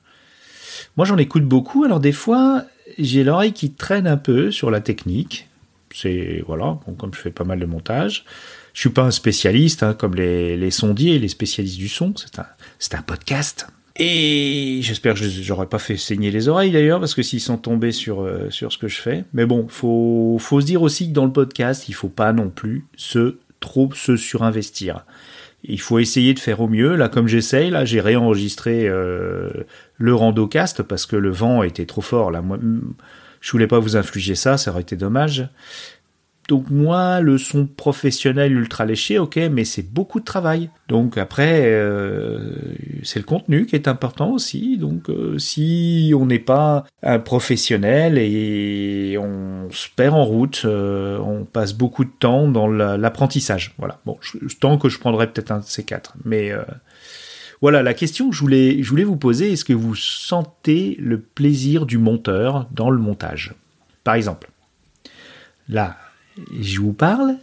Moi, 0.95 1.05
j'en 1.05 1.17
écoute 1.17 1.43
beaucoup, 1.43 1.84
alors 1.84 2.00
des 2.00 2.12
fois, 2.12 2.63
j'ai 3.00 3.24
l'oreille 3.24 3.53
qui 3.53 3.72
traîne 3.72 4.07
un 4.07 4.17
peu 4.17 4.51
sur 4.51 4.69
la 4.72 4.79
technique. 4.79 5.50
C'est 5.94 6.44
voilà, 6.46 6.80
comme 6.98 7.13
je 7.13 7.20
fais 7.20 7.32
pas 7.32 7.44
mal 7.44 7.60
de 7.60 7.65
montage. 7.65 8.25
Je 8.74 8.82
suis 8.82 8.89
pas 8.89 9.04
un 9.04 9.12
spécialiste, 9.12 9.84
hein, 9.84 9.94
comme 9.94 10.15
les, 10.15 10.58
les 10.58 10.72
sondiers, 10.72 11.18
les 11.18 11.30
spécialistes 11.30 11.77
du 11.77 11.88
son. 11.88 12.13
C'est 12.15 12.39
un, 12.39 12.46
c'est 12.77 12.96
un 12.96 13.01
podcast. 13.01 13.68
Et 13.98 14.80
j'espère 14.82 15.13
que 15.13 15.22
je 15.22 15.50
n'aurais 15.50 15.68
pas 15.68 15.80
fait 15.80 15.96
saigner 15.96 16.30
les 16.30 16.50
oreilles 16.50 16.72
d'ailleurs, 16.72 17.00
parce 17.00 17.15
que 17.15 17.22
s'ils 17.22 17.39
sont 17.39 17.58
tombés 17.58 17.94
sur, 17.94 18.22
euh, 18.22 18.50
sur 18.50 18.74
ce 18.74 18.77
que 18.77 18.89
je 18.89 19.00
fais. 19.00 19.24
Mais 19.34 19.46
bon, 19.46 19.68
faut, 19.70 20.38
faut 20.39 20.60
se 20.60 20.65
dire 20.65 20.82
aussi 20.82 21.08
que 21.08 21.13
dans 21.13 21.25
le 21.25 21.32
podcast, 21.32 21.88
il 21.88 21.94
faut 21.94 22.10
pas 22.10 22.34
non 22.34 22.50
plus 22.50 22.86
se 22.98 23.38
trop 23.62 23.89
se 23.94 24.18
surinvestir. 24.18 25.06
Il 25.63 25.80
faut 25.80 26.00
essayer 26.00 26.34
de 26.34 26.39
faire 26.39 26.60
au 26.60 26.68
mieux. 26.68 26.96
Là, 26.96 27.08
comme 27.08 27.27
j'essaye, 27.27 27.70
là, 27.70 27.86
j'ai 27.86 28.01
réenregistré 28.01 28.88
euh, 28.88 29.50
le 29.98 30.13
randocast 30.13 30.84
parce 30.84 31.06
que 31.06 31.15
le 31.15 31.32
vent 31.32 31.63
était 31.63 31.86
trop 31.86 32.01
fort. 32.01 32.32
Là, 32.32 32.44
je 33.46 33.52
voulais 33.52 33.68
pas 33.68 33.78
vous 33.78 33.96
infliger 33.96 34.34
ça, 34.34 34.58
ça 34.58 34.72
aurait 34.72 34.82
été 34.82 34.96
dommage. 34.96 35.48
Donc 36.48 36.70
moi, 36.70 37.22
le 37.22 37.38
son 37.40 37.66
professionnel 37.68 38.54
ultra 38.54 38.86
léché, 38.86 39.18
ok, 39.20 39.38
mais 39.52 39.66
c'est 39.66 39.82
beaucoup 39.84 40.20
de 40.20 40.25
travail. 40.25 40.70
Donc 40.88 41.18
après, 41.18 41.62
euh, 41.66 42.40
c'est 43.04 43.20
le 43.20 43.25
contenu 43.25 43.68
qui 43.68 43.75
est 43.75 43.88
important 43.88 44.32
aussi. 44.32 44.78
Donc 44.78 45.10
euh, 45.10 45.38
si 45.38 46.12
on 46.16 46.25
n'est 46.25 46.40
pas 46.40 46.86
un 47.04 47.20
professionnel 47.20 48.18
et 48.18 49.16
on 49.20 49.70
se 49.72 49.90
perd 49.96 50.16
en 50.16 50.25
route, 50.25 50.64
euh, 50.66 51.20
on 51.20 51.46
passe 51.46 51.74
beaucoup 51.74 52.04
de 52.06 52.14
temps 52.20 52.48
dans 52.48 52.68
la- 52.68 52.98
l'apprentissage. 52.98 53.74
Voilà. 53.78 54.00
Bon, 54.06 54.18
je, 54.22 54.38
tant 54.60 54.78
que 54.80 54.90
je 54.90 54.98
prendrai 55.00 55.28
peut-être 55.32 55.52
un 55.52 55.60
de 55.60 55.66
ces 55.66 55.84
quatre. 55.84 56.14
Mais 56.25 56.52
voilà, 57.62 57.84
la 57.84 57.94
question 57.94 58.30
que 58.30 58.36
je 58.36 58.42
voulais, 58.42 58.84
je 58.84 58.90
voulais 58.90 59.04
vous 59.04 59.18
poser, 59.18 59.54
est-ce 59.54 59.66
que 59.66 59.74
vous 59.74 59.96
sentez 59.96 60.98
le 61.00 61.20
plaisir 61.20 61.86
du 61.86 61.98
monteur 61.98 62.68
dans 62.72 62.90
le 62.90 63.00
montage? 63.00 63.54
Par 64.04 64.16
exemple, 64.16 64.50
là, 65.70 65.98
je 66.60 66.80
vous 66.80 66.94
parle 66.94 67.36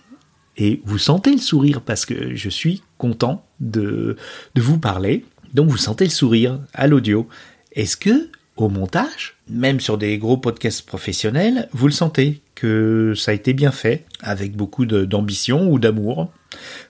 et 0.57 0.81
vous 0.85 0.99
sentez 0.99 1.33
le 1.33 1.39
sourire 1.39 1.81
parce 1.81 2.07
que 2.07 2.35
je 2.35 2.49
suis 2.49 2.83
content 2.99 3.45
de, 3.61 4.17
de 4.55 4.63
vous 4.63 4.79
parler. 4.79 5.25
Donc 5.55 5.69
vous 5.69 5.77
sentez 5.77 6.05
le 6.05 6.11
sourire 6.11 6.61
à 6.75 6.87
l'audio. 6.87 7.29
Est-ce 7.73 7.97
que 7.97 8.29
au 8.57 8.69
montage, 8.69 9.37
même 9.49 9.81
sur 9.81 9.99
des 9.99 10.19
gros 10.19 10.37
podcasts 10.37 10.87
professionnels, 10.87 11.69
vous 11.73 11.87
le 11.87 11.93
sentez 11.93 12.43
que 12.55 13.15
ça 13.17 13.31
a 13.31 13.35
été 13.35 13.55
bien 13.55 13.73
fait 13.73 14.05
avec 14.21 14.55
beaucoup 14.57 14.85
d'ambition 14.87 15.71
ou 15.71 15.79
d'amour? 15.79 16.31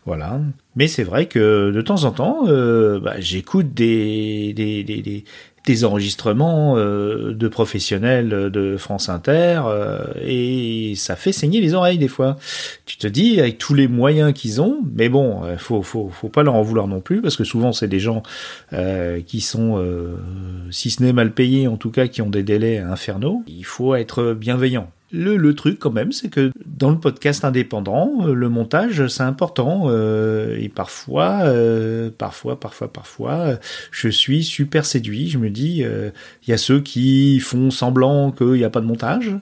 Voilà. 0.05 0.41
Mais 0.75 0.89
c'est 0.89 1.05
vrai 1.05 1.27
que 1.27 1.71
de 1.71 1.81
temps 1.81 2.05
en 2.05 2.13
temps, 2.13 2.45
euh, 2.47 2.99
bah, 2.99 3.15
j'écoute 3.19 3.75
des, 3.75 4.53
des, 4.55 4.83
des, 4.83 5.25
des, 5.67 5.85
enregistrements 5.85 6.77
euh, 6.77 7.35
de 7.35 7.49
professionnels 7.49 8.29
de 8.29 8.77
France 8.77 9.09
Inter 9.09 9.63
euh, 9.67 10.03
et 10.25 10.95
ça 10.97 11.15
fait 11.15 11.33
saigner 11.33 11.61
les 11.61 11.75
oreilles 11.75 11.99
des 11.99 12.09
fois. 12.09 12.37
Tu 12.87 12.97
te 12.97 13.07
dis 13.07 13.39
avec 13.39 13.59
tous 13.59 13.75
les 13.75 13.87
moyens 13.87 14.33
qu'ils 14.33 14.61
ont, 14.61 14.79
mais 14.95 15.09
bon, 15.09 15.43
faut 15.59 15.83
faut 15.83 16.09
faut 16.09 16.29
pas 16.29 16.43
leur 16.43 16.55
en 16.55 16.63
vouloir 16.63 16.89
non 16.89 17.01
plus 17.01 17.21
parce 17.21 17.37
que 17.37 17.45
souvent 17.45 17.73
c'est 17.73 17.89
des 17.89 18.01
gens 18.01 18.23
qui 19.27 19.41
sont, 19.41 19.85
si 20.71 20.91
ce 20.91 21.03
n'est 21.03 21.13
mal 21.13 21.33
payés, 21.33 21.69
en 21.69 21.77
tout 21.77 21.91
cas 21.91 22.09
qui 22.09 22.23
ont 22.23 22.31
des 22.31 22.43
délais 22.43 22.79
infernaux. 22.79 23.45
Il 23.47 23.65
faut 23.65 23.95
être 23.95 24.33
bienveillant. 24.33 24.91
Le, 25.15 25.55
truc 25.55 25.79
quand 25.79 25.91
même, 25.91 26.11
c'est 26.11 26.31
que 26.31 26.51
dans 26.65 26.91
le 26.91 26.99
podcast 26.99 27.45
indépendant, 27.45 28.27
euh, 28.27 28.33
le 28.33 28.49
montage 28.49 29.07
c'est 29.09 29.23
important 29.23 29.85
euh, 29.89 30.57
et 30.59 30.71
parfois, 30.71 31.41
euh, 31.43 32.11
parfois, 32.17 32.59
parfois, 32.59 32.91
parfois, 32.91 33.33
euh, 33.33 33.57
je 33.91 34.09
suis 34.09 34.43
super 34.43 34.87
séduit. 34.87 35.29
Je 35.29 35.37
me 35.37 35.51
dis, 35.51 35.83
il 35.83 36.49
y 36.49 36.53
a 36.53 36.57
ceux 36.57 36.81
qui 36.81 37.41
font 37.41 37.71
semblant 37.71 38.33
qu'il 38.33 38.53
n'y 38.53 38.65
a 38.65 38.71
pas 38.71 38.81
de 38.81 38.87
montage, 38.87 39.37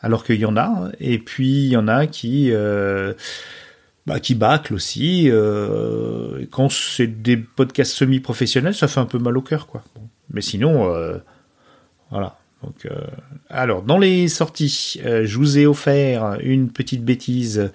alors 0.00 0.24
qu'il 0.24 0.40
y 0.40 0.46
en 0.46 0.56
a, 0.56 0.90
et 1.00 1.18
puis 1.18 1.66
il 1.66 1.68
y 1.68 1.76
en 1.76 1.86
a 1.86 2.06
qui 2.06 2.50
bah, 4.06 4.20
qui 4.20 4.34
bâclent 4.34 4.74
aussi. 4.74 5.30
Quand 6.50 6.70
c'est 6.70 7.06
des 7.06 7.36
podcasts 7.36 7.92
semi-professionnels, 7.92 8.74
ça 8.74 8.88
fait 8.88 9.00
un 9.00 9.06
peu 9.06 9.18
mal 9.18 9.36
au 9.36 9.42
cœur, 9.42 9.66
quoi. 9.66 9.82
Mais 10.30 10.40
sinon, 10.40 10.90
voilà. 12.10 12.39
Euh, 12.86 13.06
alors, 13.48 13.82
dans 13.82 13.98
les 13.98 14.28
sorties, 14.28 15.00
euh, 15.04 15.24
je 15.24 15.38
vous 15.38 15.58
ai 15.58 15.66
offert 15.66 16.36
une 16.42 16.70
petite 16.70 17.04
bêtise, 17.04 17.70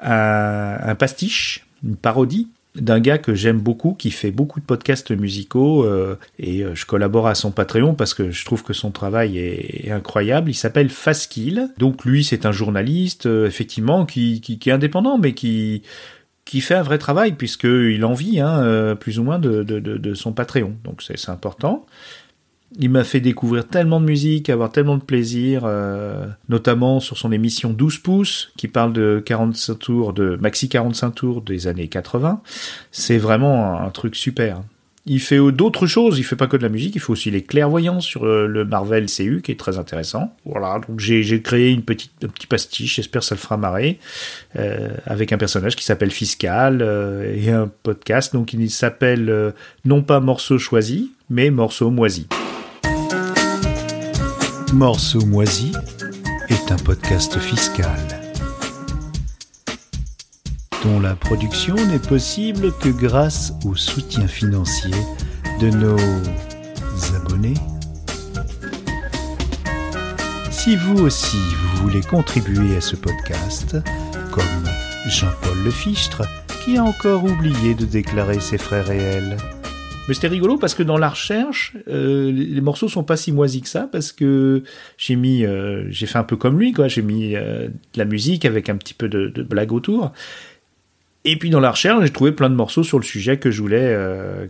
un, 0.00 0.94
pastiche, 0.94 1.66
une 1.84 1.96
parodie 1.96 2.48
d'un 2.76 3.00
gars 3.00 3.18
que 3.18 3.34
j'aime 3.34 3.58
beaucoup, 3.58 3.94
qui 3.94 4.12
fait 4.12 4.30
beaucoup 4.30 4.60
de 4.60 4.64
podcasts 4.64 5.10
musicaux, 5.10 5.84
euh, 5.84 6.16
et 6.38 6.64
je 6.72 6.86
collabore 6.86 7.26
à 7.26 7.34
son 7.34 7.50
Patreon 7.50 7.94
parce 7.94 8.14
que 8.14 8.30
je 8.30 8.44
trouve 8.44 8.62
que 8.62 8.72
son 8.72 8.92
travail 8.92 9.38
est, 9.38 9.90
incroyable. 9.90 10.50
Il 10.50 10.54
s'appelle 10.54 10.88
Faskill. 10.88 11.68
Donc 11.78 12.04
lui, 12.04 12.22
c'est 12.22 12.46
un 12.46 12.52
journaliste, 12.52 13.26
effectivement, 13.26 14.06
qui, 14.06 14.40
est 14.64 14.70
indépendant, 14.70 15.18
mais 15.18 15.34
qui 15.34 15.82
fait 16.60 16.76
un 16.76 16.82
vrai 16.82 16.98
travail 16.98 17.32
puisqu'il 17.32 18.04
en 18.04 18.14
vit 18.14 18.38
hein, 18.38 18.94
plus 18.94 19.18
ou 19.18 19.24
moins 19.24 19.40
de, 19.40 19.64
de, 19.64 20.14
son 20.14 20.32
Patreon. 20.32 20.76
Donc 20.84 21.02
c'est 21.02 21.28
important. 21.28 21.86
Il 22.78 22.90
m'a 22.90 23.02
fait 23.02 23.20
découvrir 23.20 23.66
tellement 23.66 24.00
de 24.00 24.06
musique, 24.06 24.48
avoir 24.48 24.70
tellement 24.70 24.96
de 24.96 25.02
plaisir, 25.02 25.62
euh, 25.64 26.26
notamment 26.48 27.00
sur 27.00 27.18
son 27.18 27.32
émission 27.32 27.70
12 27.70 27.98
pouces, 27.98 28.52
qui 28.56 28.68
parle 28.68 28.92
de 28.92 29.20
45 29.24 29.74
tours, 29.74 30.12
de 30.12 30.36
maxi 30.36 30.68
45 30.68 31.10
tours 31.10 31.42
des 31.42 31.66
années 31.66 31.88
80. 31.88 32.40
C'est 32.92 33.18
vraiment 33.18 33.80
un, 33.80 33.90
truc 33.90 34.14
super. 34.14 34.62
Il 35.06 35.18
fait 35.18 35.38
d'autres 35.50 35.86
choses, 35.86 36.18
il 36.18 36.22
fait 36.22 36.36
pas 36.36 36.46
que 36.46 36.56
de 36.56 36.62
la 36.62 36.68
musique, 36.68 36.94
il 36.94 37.00
fait 37.00 37.10
aussi 37.10 37.30
les 37.32 37.42
clairvoyances 37.42 38.04
sur 38.04 38.24
euh, 38.24 38.46
le 38.46 38.64
Marvel 38.64 39.06
CU, 39.06 39.40
qui 39.42 39.50
est 39.50 39.58
très 39.58 39.76
intéressant. 39.76 40.32
Voilà, 40.44 40.80
donc 40.86 41.00
j'ai 41.00 41.42
créé 41.42 41.72
une 41.72 41.82
petite, 41.82 42.12
un 42.22 42.28
petit 42.28 42.46
pastiche, 42.46 42.96
j'espère 42.96 43.20
que 43.22 43.26
ça 43.26 43.34
le 43.34 43.40
fera 43.40 43.56
marrer, 43.56 43.98
euh, 44.56 44.90
avec 45.06 45.32
un 45.32 45.38
personnage 45.38 45.74
qui 45.74 45.84
s'appelle 45.84 46.12
Fiscal, 46.12 46.82
euh, 46.82 47.34
et 47.34 47.50
un 47.50 47.68
podcast, 47.82 48.32
donc 48.32 48.52
il 48.52 48.70
s'appelle 48.70 49.28
euh, 49.28 49.50
non 49.84 50.02
pas 50.02 50.20
Morceau 50.20 50.58
choisi, 50.58 51.10
mais 51.30 51.50
Morceau 51.50 51.90
moisi. 51.90 52.28
Morceau 54.72 55.26
moisi 55.26 55.72
est 56.48 56.70
un 56.70 56.76
podcast 56.76 57.36
fiscal 57.38 57.98
dont 60.84 61.00
la 61.00 61.16
production 61.16 61.74
n'est 61.74 61.98
possible 61.98 62.72
que 62.78 62.88
grâce 62.88 63.52
au 63.64 63.74
soutien 63.74 64.28
financier 64.28 64.94
de 65.60 65.70
nos 65.70 65.96
abonnés. 67.16 67.54
Si 70.50 70.76
vous 70.76 71.00
aussi 71.00 71.36
vous 71.36 71.82
voulez 71.82 72.02
contribuer 72.02 72.76
à 72.76 72.80
ce 72.80 72.94
podcast, 72.94 73.76
comme 74.30 74.44
Jean-Paul 75.08 75.64
Lefichtre, 75.64 76.22
qui 76.64 76.76
a 76.76 76.84
encore 76.84 77.24
oublié 77.24 77.74
de 77.74 77.84
déclarer 77.84 78.38
ses 78.38 78.58
frais 78.58 78.82
réels, 78.82 79.36
Mais 80.10 80.14
c'était 80.14 80.26
rigolo 80.26 80.58
parce 80.58 80.74
que 80.74 80.82
dans 80.82 80.98
la 80.98 81.10
recherche, 81.10 81.76
euh, 81.86 82.32
les 82.32 82.60
morceaux 82.60 82.88
sont 82.88 83.04
pas 83.04 83.16
si 83.16 83.30
moisis 83.30 83.62
que 83.62 83.68
ça 83.68 83.88
parce 83.92 84.10
que 84.10 84.64
j'ai 84.98 85.14
mis, 85.14 85.44
euh, 85.44 85.84
j'ai 85.88 86.06
fait 86.06 86.18
un 86.18 86.24
peu 86.24 86.34
comme 86.34 86.58
lui 86.58 86.72
quoi. 86.72 86.88
J'ai 86.88 87.00
mis 87.00 87.36
euh, 87.36 87.68
de 87.68 87.98
la 87.98 88.04
musique 88.04 88.44
avec 88.44 88.68
un 88.68 88.74
petit 88.74 88.92
peu 88.92 89.08
de, 89.08 89.28
blague 89.44 89.70
autour. 89.70 90.10
Et 91.24 91.38
puis 91.38 91.48
dans 91.48 91.60
la 91.60 91.70
recherche, 91.70 92.02
j'ai 92.02 92.10
trouvé 92.10 92.32
plein 92.32 92.50
de 92.50 92.56
morceaux 92.56 92.82
sur 92.82 92.98
le 92.98 93.04
sujet 93.04 93.38
que 93.38 93.52
je 93.52 93.62
voulais 93.62 93.96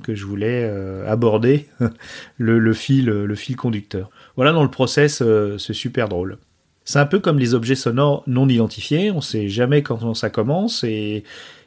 que 0.02 0.14
je 0.14 0.24
voulais 0.24 0.64
aborder, 1.06 1.66
le, 2.38 2.72
fil 2.72 3.04
le 3.04 3.34
fil 3.34 3.54
conducteur. 3.54 4.08
Voilà 4.36 4.52
dans 4.52 4.62
le 4.62 4.70
process, 4.70 5.22
c'est 5.58 5.74
super 5.74 6.08
drôle. 6.08 6.38
C'est 6.86 7.00
un 7.00 7.06
peu 7.06 7.20
comme 7.20 7.38
les 7.38 7.52
objets 7.52 7.74
sonores 7.74 8.22
non 8.26 8.48
identifiés. 8.48 9.10
On 9.10 9.20
sait 9.20 9.50
jamais 9.50 9.82
quand 9.82 10.14
ça 10.14 10.30
commence 10.30 10.84
et 10.84 11.22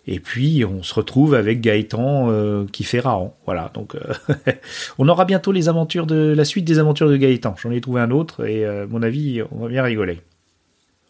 et 0.06 0.20
puis 0.20 0.66
on 0.66 0.84
se 0.84 0.94
retrouve 0.94 1.34
avec 1.34 1.62
Gaëtan 1.62 2.30
euh, 2.30 2.66
qui 2.72 2.84
fait 2.84 3.00
Raon. 3.00 3.34
Voilà, 3.46 3.72
donc 3.74 3.96
euh, 3.96 4.14
on 4.98 5.08
aura 5.08 5.26
bientôt 5.26 5.52
les 5.52 5.70
aventures 5.70 6.06
de 6.06 6.34
la 6.36 6.46
suite 6.46 6.66
des 6.66 6.80
aventures 6.80 7.10
de 7.10 7.16
Gaëtan. 7.16 7.56
J'en 7.62 7.72
ai 7.72 7.80
trouvé 7.80 8.02
un 8.02 8.12
autre 8.12 8.46
et 8.46 8.66
euh, 8.66 8.86
mon 8.90 9.02
avis 9.02 9.42
on 9.52 9.60
va 9.60 9.70
bien 9.70 9.84
rigoler. 9.84 10.22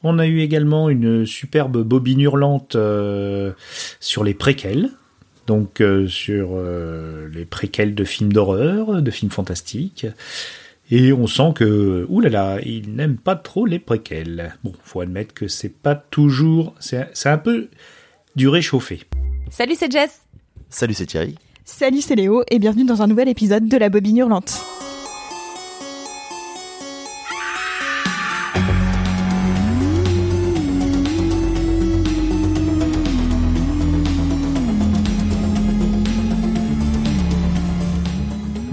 On 0.03 0.19
a 0.19 0.27
eu 0.27 0.41
également 0.41 0.89
une 0.89 1.25
superbe 1.25 1.81
bobine 1.81 2.19
hurlante 2.19 2.75
sur 4.01 4.23
les 4.25 4.33
préquels, 4.33 4.89
donc 5.47 5.81
sur 6.09 6.61
les 7.33 7.45
préquels 7.45 7.95
de 7.95 8.03
films 8.03 8.33
d'horreur, 8.33 9.01
de 9.01 9.11
films 9.11 9.31
fantastiques. 9.31 10.05
Et 10.91 11.13
on 11.13 11.25
sent 11.25 11.53
que, 11.55 12.05
oulala, 12.09 12.59
il 12.65 12.93
n'aime 12.93 13.15
pas 13.15 13.37
trop 13.37 13.65
les 13.65 13.79
préquels. 13.79 14.53
Bon, 14.65 14.73
faut 14.83 14.99
admettre 14.99 15.33
que 15.33 15.47
c'est 15.47 15.73
pas 15.73 15.95
toujours, 15.95 16.75
c'est 16.81 17.29
un 17.29 17.37
peu 17.37 17.69
du 18.35 18.47
réchauffé. 18.47 19.01
Salut, 19.49 19.75
c'est 19.77 19.91
Jess. 19.91 20.21
Salut, 20.69 20.93
c'est 20.93 21.05
Thierry. 21.05 21.35
Salut, 21.65 22.01
c'est 22.01 22.15
Léo 22.15 22.43
et 22.49 22.59
bienvenue 22.59 22.85
dans 22.85 23.01
un 23.01 23.07
nouvel 23.07 23.29
épisode 23.29 23.67
de 23.67 23.77
La 23.77 23.89
Bobine 23.89 24.17
Hurlante. 24.17 24.61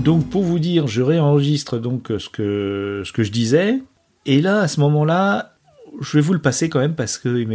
Donc 0.00 0.28
pour 0.30 0.42
vous 0.42 0.58
dire, 0.58 0.88
je 0.88 1.02
réenregistre 1.02 1.78
donc 1.78 2.08
ce 2.18 2.28
que, 2.28 3.02
ce 3.04 3.12
que 3.12 3.22
je 3.22 3.30
disais. 3.30 3.78
Et 4.24 4.40
là, 4.40 4.60
à 4.60 4.68
ce 4.68 4.80
moment-là, 4.80 5.54
je 6.00 6.16
vais 6.16 6.22
vous 6.22 6.32
le 6.32 6.40
passer 6.40 6.68
quand 6.68 6.80
même 6.80 6.94
parce 6.94 7.18
que 7.18 7.46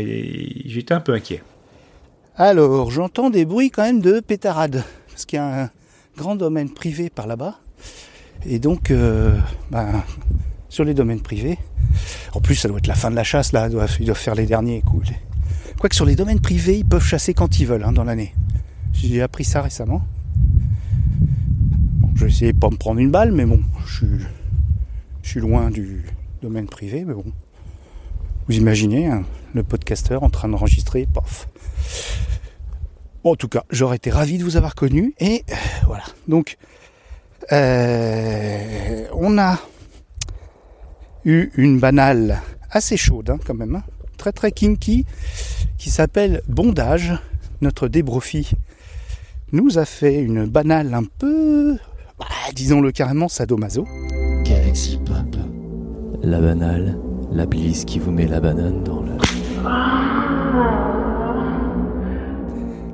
j'étais 0.65 0.93
un 0.93 1.01
peu 1.01 1.13
inquiet. 1.13 1.41
Alors, 2.37 2.91
j'entends 2.91 3.29
des 3.29 3.45
bruits 3.45 3.71
quand 3.71 3.83
même 3.83 4.01
de 4.01 4.19
pétarade. 4.19 4.83
Parce 5.07 5.25
qu'il 5.25 5.37
y 5.37 5.39
a 5.39 5.63
un 5.63 5.69
grand 6.17 6.35
domaine 6.35 6.69
privé 6.69 7.09
par 7.09 7.27
là-bas. 7.27 7.55
Et 8.45 8.59
donc, 8.59 8.91
euh, 8.91 9.39
ben, 9.71 10.03
sur 10.67 10.83
les 10.83 10.93
domaines 10.93 11.21
privés, 11.21 11.57
en 12.33 12.41
plus 12.41 12.55
ça 12.55 12.67
doit 12.67 12.79
être 12.79 12.87
la 12.87 12.95
fin 12.95 13.09
de 13.09 13.15
la 13.15 13.23
chasse 13.23 13.53
là, 13.53 13.69
ils 13.69 13.71
doivent, 13.71 14.17
faire 14.17 14.35
les 14.35 14.45
derniers 14.45 14.81
coups. 14.81 15.07
Quoique 15.79 15.95
sur 15.95 16.05
les 16.05 16.17
domaines 16.17 16.41
privés, 16.41 16.79
ils 16.79 16.85
peuvent 16.85 17.05
chasser 17.05 17.33
quand 17.33 17.59
ils 17.59 17.65
veulent 17.65 17.85
hein, 17.85 17.93
dans 17.93 18.03
l'année. 18.03 18.35
J'ai 18.91 19.21
appris 19.21 19.45
ça 19.45 19.61
récemment. 19.61 20.01
je 22.15 22.25
vais 22.25 22.29
essayer 22.29 22.51
de 22.51 22.59
pas 22.59 22.69
me 22.69 22.75
prendre 22.75 22.99
une 22.99 23.11
balle, 23.11 23.31
mais 23.31 23.45
bon, 23.45 23.61
je 23.85 24.05
suis, 25.23 25.39
loin 25.39 25.69
du 25.71 26.03
domaine 26.41 26.65
privé, 26.65 27.05
mais 27.05 27.13
bon. 27.13 27.25
Vous 28.47 28.57
imaginez 28.57 29.07
hein, 29.07 29.23
le 29.53 29.63
podcasteur 29.63 30.23
en 30.23 30.29
train 30.29 30.49
d'enregistrer, 30.49 31.07
en 33.31 33.35
tout 33.35 33.47
cas, 33.47 33.63
j'aurais 33.69 33.95
été 33.97 34.11
ravi 34.11 34.37
de 34.37 34.43
vous 34.43 34.57
avoir 34.57 34.75
connu 34.75 35.13
et 35.19 35.43
euh, 35.49 35.55
voilà. 35.87 36.03
Donc, 36.27 36.57
euh, 37.51 39.05
on 39.13 39.37
a 39.37 39.59
eu 41.25 41.49
une 41.55 41.79
banale 41.79 42.41
assez 42.69 42.97
chaude 42.97 43.29
hein, 43.29 43.39
quand 43.45 43.55
même, 43.55 43.75
hein. 43.75 43.83
très 44.17 44.31
très 44.31 44.51
kinky, 44.51 45.05
qui 45.77 45.89
s'appelle 45.89 46.41
Bondage. 46.47 47.13
Notre 47.61 47.87
débrofi 47.87 48.51
nous 49.51 49.77
a 49.79 49.85
fait 49.85 50.21
une 50.21 50.45
banale 50.45 50.93
un 50.93 51.03
peu, 51.03 51.77
bah, 52.19 52.25
disons-le 52.53 52.91
carrément, 52.91 53.27
sadomaso. 53.27 53.87
Galaxy 54.43 54.99
Pop. 55.05 55.37
La 56.21 56.39
banale, 56.39 56.97
la 57.31 57.45
bliss 57.45 57.85
qui 57.85 57.99
vous 57.99 58.11
met 58.11 58.27
la 58.27 58.39
banane 58.39 58.83
dans 58.83 59.01
le... 59.01 59.11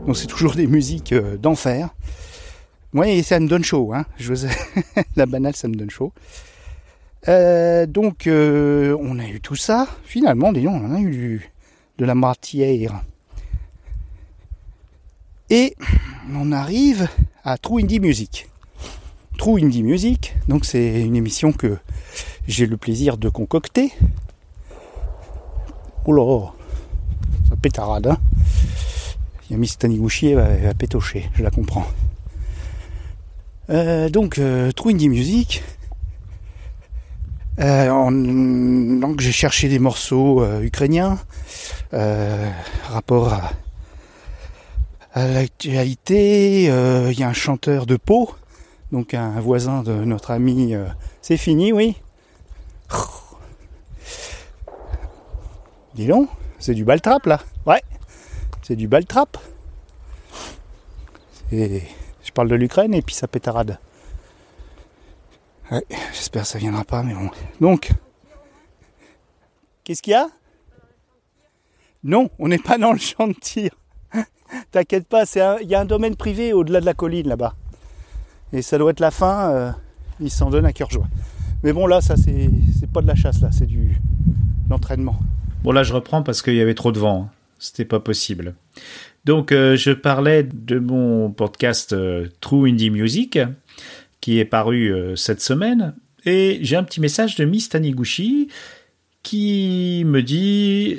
Donc 0.05 0.17
c'est 0.17 0.27
toujours 0.27 0.55
des 0.55 0.67
musiques 0.67 1.13
euh, 1.13 1.37
d'enfer. 1.37 1.89
Oui, 2.93 3.23
ça 3.23 3.39
me 3.39 3.47
donne 3.47 3.63
chaud. 3.63 3.93
Hein. 3.93 4.05
La 5.15 5.25
banale, 5.25 5.55
ça 5.55 5.67
me 5.67 5.75
donne 5.75 5.89
chaud. 5.89 6.11
Euh, 7.27 7.85
donc, 7.85 8.27
euh, 8.27 8.97
on 8.99 9.19
a 9.19 9.27
eu 9.27 9.39
tout 9.39 9.55
ça. 9.55 9.87
Finalement, 10.03 10.51
disons, 10.51 10.73
on 10.73 10.93
a 10.93 10.99
eu 10.99 11.51
de 11.97 12.05
la 12.05 12.15
matière. 12.15 13.03
Et 15.49 15.75
on 16.33 16.51
arrive 16.51 17.07
à 17.43 17.57
True 17.57 17.81
Indie 17.81 17.99
Music. 17.99 18.47
True 19.37 19.61
Indie 19.61 19.83
Music, 19.83 20.35
donc 20.47 20.65
c'est 20.65 21.01
une 21.01 21.15
émission 21.15 21.51
que 21.51 21.77
j'ai 22.47 22.67
le 22.67 22.77
plaisir 22.77 23.17
de 23.17 23.27
concocter. 23.27 23.91
Oh 26.05 26.13
là, 26.13 26.51
ça 27.49 27.55
pétarade, 27.55 28.07
hein 28.07 28.17
Miss 29.57 29.77
Taniguchi, 29.77 30.33
va, 30.33 30.73
pétocher, 30.77 31.29
je 31.33 31.43
la 31.43 31.51
comprends. 31.51 31.85
Euh, 33.69 34.09
donc, 34.09 34.37
euh, 34.37 34.71
True 34.71 34.91
Indie 34.91 35.09
Music, 35.09 35.63
euh, 37.59 39.15
j'ai 39.19 39.31
cherché 39.31 39.69
des 39.69 39.79
morceaux 39.79 40.41
euh, 40.41 40.61
ukrainiens, 40.61 41.19
rapport 42.89 43.33
à, 43.33 43.51
l'actualité. 45.15 46.63
Il 46.63 47.19
y 47.19 47.23
a 47.23 47.27
un 47.27 47.33
chanteur 47.33 47.85
de 47.85 47.97
Pau, 47.97 48.31
donc 48.91 49.13
un 49.13 49.39
voisin 49.41 49.83
de 49.83 49.93
notre 49.93 50.31
ami. 50.31 50.73
c'est 51.21 51.37
fini, 51.37 51.73
oui. 51.73 51.97
Dis 55.95 56.07
donc, 56.07 56.29
c'est 56.59 56.73
du 56.73 56.85
baltrap 56.85 57.25
là. 57.25 57.41
Ouais, 57.65 57.81
c'est 58.71 58.77
du 58.77 58.87
baltrap. 58.87 59.37
Et 61.51 61.81
je 62.23 62.31
parle 62.31 62.47
de 62.47 62.55
l'Ukraine 62.55 62.93
et 62.93 63.01
puis 63.01 63.13
ça 63.13 63.27
pétarade. 63.27 63.77
J'espère 66.13 66.43
que 66.43 66.47
ça 66.47 66.57
viendra 66.57 66.85
pas, 66.85 67.03
mais 67.03 67.13
bon. 67.13 67.29
Donc, 67.59 67.91
qu'est-ce 69.83 70.01
qu'il 70.01 70.11
y 70.11 70.15
a? 70.15 70.29
Non, 72.05 72.29
on 72.39 72.47
n'est 72.47 72.59
pas 72.59 72.77
dans 72.77 72.93
le 72.93 72.97
champ 72.97 73.27
de 73.27 73.33
tir. 73.33 73.71
T'inquiète 74.71 75.05
pas, 75.05 75.25
il 75.61 75.67
y 75.67 75.75
a 75.75 75.81
un 75.81 75.85
domaine 75.85 76.15
privé 76.15 76.53
au-delà 76.53 76.79
de 76.79 76.85
la 76.85 76.93
colline 76.93 77.27
là-bas. 77.27 77.55
Et 78.53 78.61
ça 78.61 78.77
doit 78.77 78.91
être 78.91 79.01
la 79.01 79.11
fin, 79.11 79.51
euh, 79.51 79.71
ils 80.21 80.31
s'en 80.31 80.49
donnent 80.49 80.65
à 80.65 80.71
cœur 80.71 80.89
joie. 80.89 81.07
Mais 81.63 81.73
bon, 81.73 81.87
là, 81.87 81.99
ça, 81.99 82.15
c'est, 82.15 82.49
pas 82.93 83.01
de 83.01 83.07
la 83.07 83.15
chasse, 83.15 83.41
là, 83.41 83.49
c'est 83.51 83.67
du 83.67 83.99
l'entraînement. 84.69 85.19
Bon, 85.61 85.73
là, 85.73 85.83
je 85.83 85.91
reprends 85.91 86.23
parce 86.23 86.41
qu'il 86.41 86.55
y 86.55 86.61
avait 86.61 86.73
trop 86.73 86.93
de 86.93 86.99
vent. 86.99 87.23
Hein. 87.23 87.40
C'était 87.61 87.85
pas 87.85 87.99
possible. 87.99 88.55
Donc, 89.23 89.51
euh, 89.51 89.75
je 89.75 89.91
parlais 89.91 90.41
de 90.41 90.79
mon 90.79 91.29
podcast 91.29 91.93
euh, 91.93 92.27
True 92.41 92.67
Indie 92.67 92.89
Music 92.89 93.37
qui 94.19 94.39
est 94.39 94.45
paru 94.45 94.91
euh, 94.91 95.15
cette 95.15 95.41
semaine. 95.41 95.93
Et 96.25 96.57
j'ai 96.63 96.75
un 96.75 96.83
petit 96.83 96.99
message 96.99 97.35
de 97.35 97.45
Miss 97.45 97.69
Taniguchi 97.69 98.47
qui 99.21 100.01
me 100.07 100.23
dit, 100.23 100.97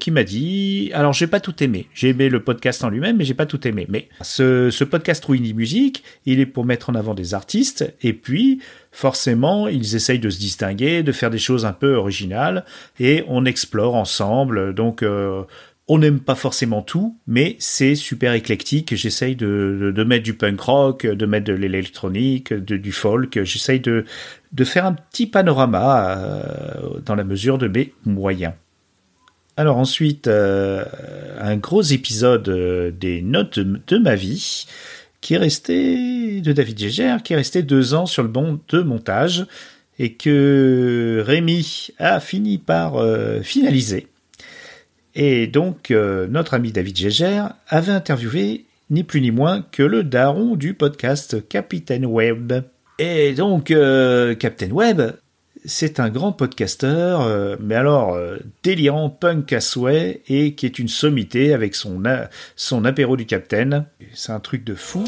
qui 0.00 0.10
m'a 0.10 0.24
dit, 0.24 0.90
alors 0.94 1.12
j'ai 1.12 1.26
pas 1.26 1.40
tout 1.40 1.62
aimé. 1.62 1.86
J'ai 1.92 2.08
aimé 2.08 2.30
le 2.30 2.42
podcast 2.42 2.82
en 2.82 2.88
lui-même, 2.88 3.18
mais 3.18 3.26
j'ai 3.26 3.34
pas 3.34 3.44
tout 3.44 3.68
aimé. 3.68 3.84
Mais 3.90 4.08
ce, 4.22 4.70
ce 4.70 4.84
podcast 4.84 5.22
Ruini 5.22 5.52
Music, 5.52 6.02
il 6.24 6.40
est 6.40 6.46
pour 6.46 6.64
mettre 6.64 6.88
en 6.88 6.94
avant 6.94 7.12
des 7.12 7.34
artistes, 7.34 7.94
et 8.00 8.14
puis 8.14 8.62
forcément, 8.90 9.68
ils 9.68 9.96
essayent 9.96 10.18
de 10.18 10.30
se 10.30 10.38
distinguer, 10.38 11.02
de 11.02 11.12
faire 11.12 11.28
des 11.28 11.38
choses 11.38 11.66
un 11.66 11.74
peu 11.74 11.94
originales, 11.94 12.64
et 12.98 13.22
on 13.28 13.44
explore 13.44 13.96
ensemble. 13.96 14.74
Donc 14.74 15.04
on 15.92 15.98
n'aime 15.98 16.20
pas 16.20 16.34
forcément 16.34 16.80
tout, 16.80 17.18
mais 17.26 17.54
c'est 17.58 17.96
super 17.96 18.32
éclectique. 18.32 18.96
J'essaye 18.96 19.36
de, 19.36 19.92
mettre 20.06 20.22
du 20.22 20.32
punk 20.32 20.58
rock, 20.58 21.06
de 21.06 21.26
mettre 21.26 21.44
de 21.44 21.52
l'électronique, 21.52 22.54
du 22.54 22.92
folk. 22.92 23.42
J'essaye 23.44 23.78
de, 23.78 24.06
faire 24.64 24.86
un 24.86 24.94
petit 24.94 25.26
panorama 25.26 26.16
euh, 26.16 26.98
dans 27.04 27.14
la 27.14 27.24
mesure 27.24 27.58
de 27.58 27.68
mes 27.68 27.92
moyens. 28.06 28.54
Alors 29.58 29.76
ensuite, 29.76 30.28
euh, 30.28 30.82
un 31.38 31.58
gros 31.58 31.82
épisode 31.82 32.48
euh, 32.48 32.90
des 32.90 33.20
notes 33.20 33.58
de, 33.58 33.98
ma 33.98 34.14
vie 34.14 34.64
qui 35.20 35.34
est 35.34 35.38
resté 35.38 36.40
de 36.40 36.52
David 36.54 36.78
Gégère, 36.78 37.22
qui 37.22 37.34
est 37.34 37.36
resté 37.36 37.62
deux 37.62 37.92
ans 37.92 38.06
sur 38.06 38.22
le 38.22 38.30
bon 38.30 38.58
de 38.70 38.80
montage 38.80 39.44
et 39.98 40.14
que 40.14 41.22
Rémi 41.26 41.90
a 41.98 42.18
fini 42.18 42.56
par 42.56 42.94
finaliser. 43.42 44.08
Et 45.14 45.46
donc, 45.46 45.90
euh, 45.90 46.26
notre 46.26 46.54
ami 46.54 46.72
David 46.72 46.96
Gégère 46.96 47.54
avait 47.68 47.92
interviewé 47.92 48.64
ni 48.90 49.04
plus 49.04 49.20
ni 49.20 49.30
moins 49.30 49.64
que 49.72 49.82
le 49.82 50.04
daron 50.04 50.56
du 50.56 50.74
podcast 50.74 51.46
Captain 51.48 52.04
Web. 52.04 52.52
Et 52.98 53.32
donc, 53.32 53.70
euh, 53.70 54.34
Captain 54.34 54.70
Web, 54.70 55.02
c'est 55.64 56.00
un 56.00 56.08
grand 56.08 56.32
podcasteur, 56.32 57.22
euh, 57.22 57.56
mais 57.60 57.74
alors 57.74 58.18
délirant 58.62 59.10
punk 59.10 59.52
à 59.52 59.60
souhait, 59.60 60.22
et 60.28 60.54
qui 60.54 60.66
est 60.66 60.78
une 60.78 60.88
sommité 60.88 61.52
avec 61.52 61.74
son, 61.74 62.02
son 62.56 62.84
apéro 62.84 63.16
du 63.16 63.26
Captain. 63.26 63.86
C'est 64.14 64.32
un 64.32 64.40
truc 64.40 64.64
de 64.64 64.74
fou. 64.74 65.04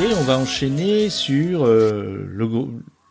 Et 0.00 0.06
on 0.14 0.22
va 0.22 0.38
enchaîner 0.38 1.10
sur 1.10 1.66
euh, 1.66 2.26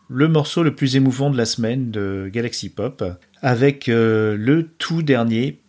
le, 0.08 0.28
morceau 0.28 0.64
le 0.64 0.74
plus 0.74 0.96
émouvant 0.96 1.30
de 1.30 1.36
la 1.36 1.44
semaine 1.44 1.92
de 1.92 2.28
Galaxy 2.30 2.70
Pop, 2.70 3.04
avec 3.40 3.88
euh, 3.88 4.36
le 4.36 4.66
tout 4.66 5.02
dernier, 5.02 5.60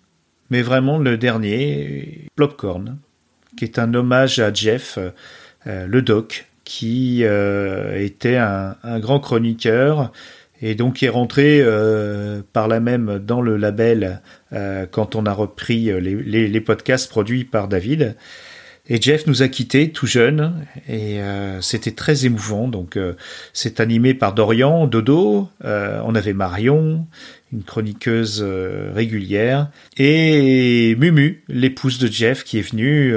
mais 0.50 0.64
vraiment 0.64 0.98
le 0.98 1.16
dernier, 1.18 2.28
Plopcorn, 2.36 2.98
qui 3.56 3.64
est 3.64 3.78
un 3.78 3.94
hommage 3.94 4.40
à 4.40 4.52
Jeff, 4.52 4.98
euh, 5.68 5.86
le 5.86 6.02
doc, 6.02 6.48
qui 6.64 7.24
était 7.24 8.38
un, 8.38 8.76
grand 9.00 9.20
chroniqueur 9.20 10.14
et 10.62 10.76
donc 10.76 11.04
est 11.04 11.10
rentré 11.10 11.62
par 12.54 12.70
là 12.70 12.80
même 12.80 13.20
dans 13.20 13.42
le 13.42 13.58
label 13.58 14.22
quand 14.92 15.18
on 15.18 15.26
a 15.26 15.34
repris 15.34 15.92
les, 16.00 16.62
podcasts 16.62 17.10
produits 17.10 17.44
par 17.44 17.68
David. 17.68 18.16
Et 18.90 19.02
Jeff 19.02 19.28
nous 19.28 19.44
a 19.44 19.48
quittés 19.48 19.92
tout 19.92 20.08
jeune 20.08 20.66
et 20.90 21.22
euh, 21.22 21.62
c'était 21.62 21.94
très 21.94 22.26
émouvant. 22.26 22.68
Donc 22.68 23.00
c'est 23.54 23.80
animé 23.80 24.14
par 24.14 24.34
Dorian, 24.34 24.88
Dodo, 24.88 25.50
on 25.64 26.16
avait 26.16 26.34
Marion, 26.34 27.08
une 27.54 27.64
chroniqueuse 27.64 28.42
régulière, 28.94 29.70
et 29.98 30.96
Mumu, 31.00 31.44
l'épouse 31.48 31.98
de 31.98 32.08
Jeff 32.08 32.44
qui 32.44 32.60
est 32.60 32.70
venue 32.70 33.16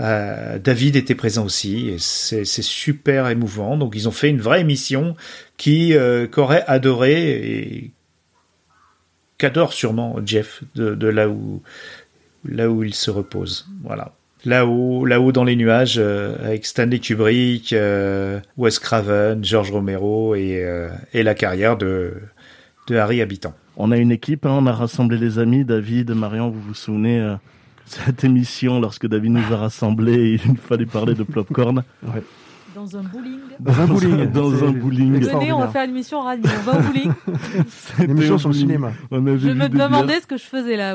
euh, 0.00 0.58
David 0.58 0.96
était 0.96 1.14
présent 1.14 1.44
aussi 1.44 1.88
et 1.88 1.98
c'est 1.98 2.44
super 2.44 3.28
émouvant. 3.28 3.76
Donc 3.76 3.94
ils 3.94 4.08
ont 4.08 4.12
fait 4.12 4.28
une 4.28 4.40
vraie 4.40 4.60
émission 4.60 5.16
qui 5.56 5.94
euh, 5.94 6.26
qu'aurait 6.26 6.64
adoré 6.66 7.30
et 7.30 7.90
qu'adore 9.38 9.72
sûrement 9.72 10.16
Jeff 10.24 10.62
de, 10.74 10.94
de, 10.94 11.06
là 11.06 11.28
où 11.28 11.62
là 12.44 12.68
où 12.70 12.82
il 12.82 12.94
se 12.94 13.10
repose. 13.10 13.66
Voilà. 13.82 14.14
Là-haut, 14.44 15.06
là-haut 15.06 15.32
dans 15.32 15.44
les 15.44 15.56
nuages, 15.56 15.96
euh, 15.98 16.36
avec 16.44 16.66
Stanley 16.66 16.98
Kubrick, 16.98 17.72
euh, 17.72 18.40
Wes 18.58 18.78
Craven, 18.78 19.42
George 19.42 19.70
Romero 19.70 20.34
et, 20.34 20.62
euh, 20.62 20.88
et 21.14 21.22
la 21.22 21.34
carrière 21.34 21.78
de, 21.78 22.14
de 22.88 22.96
Harry 22.96 23.22
Habitant. 23.22 23.54
On 23.76 23.90
a 23.90 23.96
une 23.96 24.12
équipe, 24.12 24.44
hein, 24.44 24.58
on 24.60 24.66
a 24.66 24.72
rassemblé 24.72 25.16
les 25.16 25.38
amis, 25.38 25.64
David, 25.64 26.10
Marion, 26.10 26.50
vous 26.50 26.60
vous 26.60 26.74
souvenez 26.74 27.36
cette 27.86 28.24
émission, 28.24 28.80
lorsque 28.80 29.06
David 29.06 29.32
nous 29.32 29.52
a 29.52 29.56
rassemblés, 29.56 30.40
il 30.44 30.56
fallait 30.56 30.86
parler 30.86 31.14
de 31.14 31.22
popcorn. 31.22 31.82
Ouais. 32.02 32.22
Dans 32.74 32.96
un 32.96 33.02
bowling. 33.02 33.40
Dans 33.60 33.72
un 33.72 33.86
bowling. 33.86 34.26
Dans 34.32 34.64
un 34.64 34.72
bowling. 34.72 35.20
Venez, 35.20 35.52
on 35.52 35.60
va 35.60 35.68
faire 35.68 35.84
une 35.84 35.90
émission 35.90 36.20
radio. 36.20 36.50
On 36.58 36.70
va 36.70 36.78
au 36.78 36.82
bowling. 36.82 37.12
une 38.00 38.10
émission 38.10 38.38
sur 38.38 38.48
le 38.48 38.54
cinéma. 38.54 38.92
je 39.12 39.16
me 39.16 39.68
demandais 39.68 40.20
ce 40.20 40.26
que 40.26 40.36
je 40.36 40.42
faisais 40.42 40.76
là. 40.76 40.94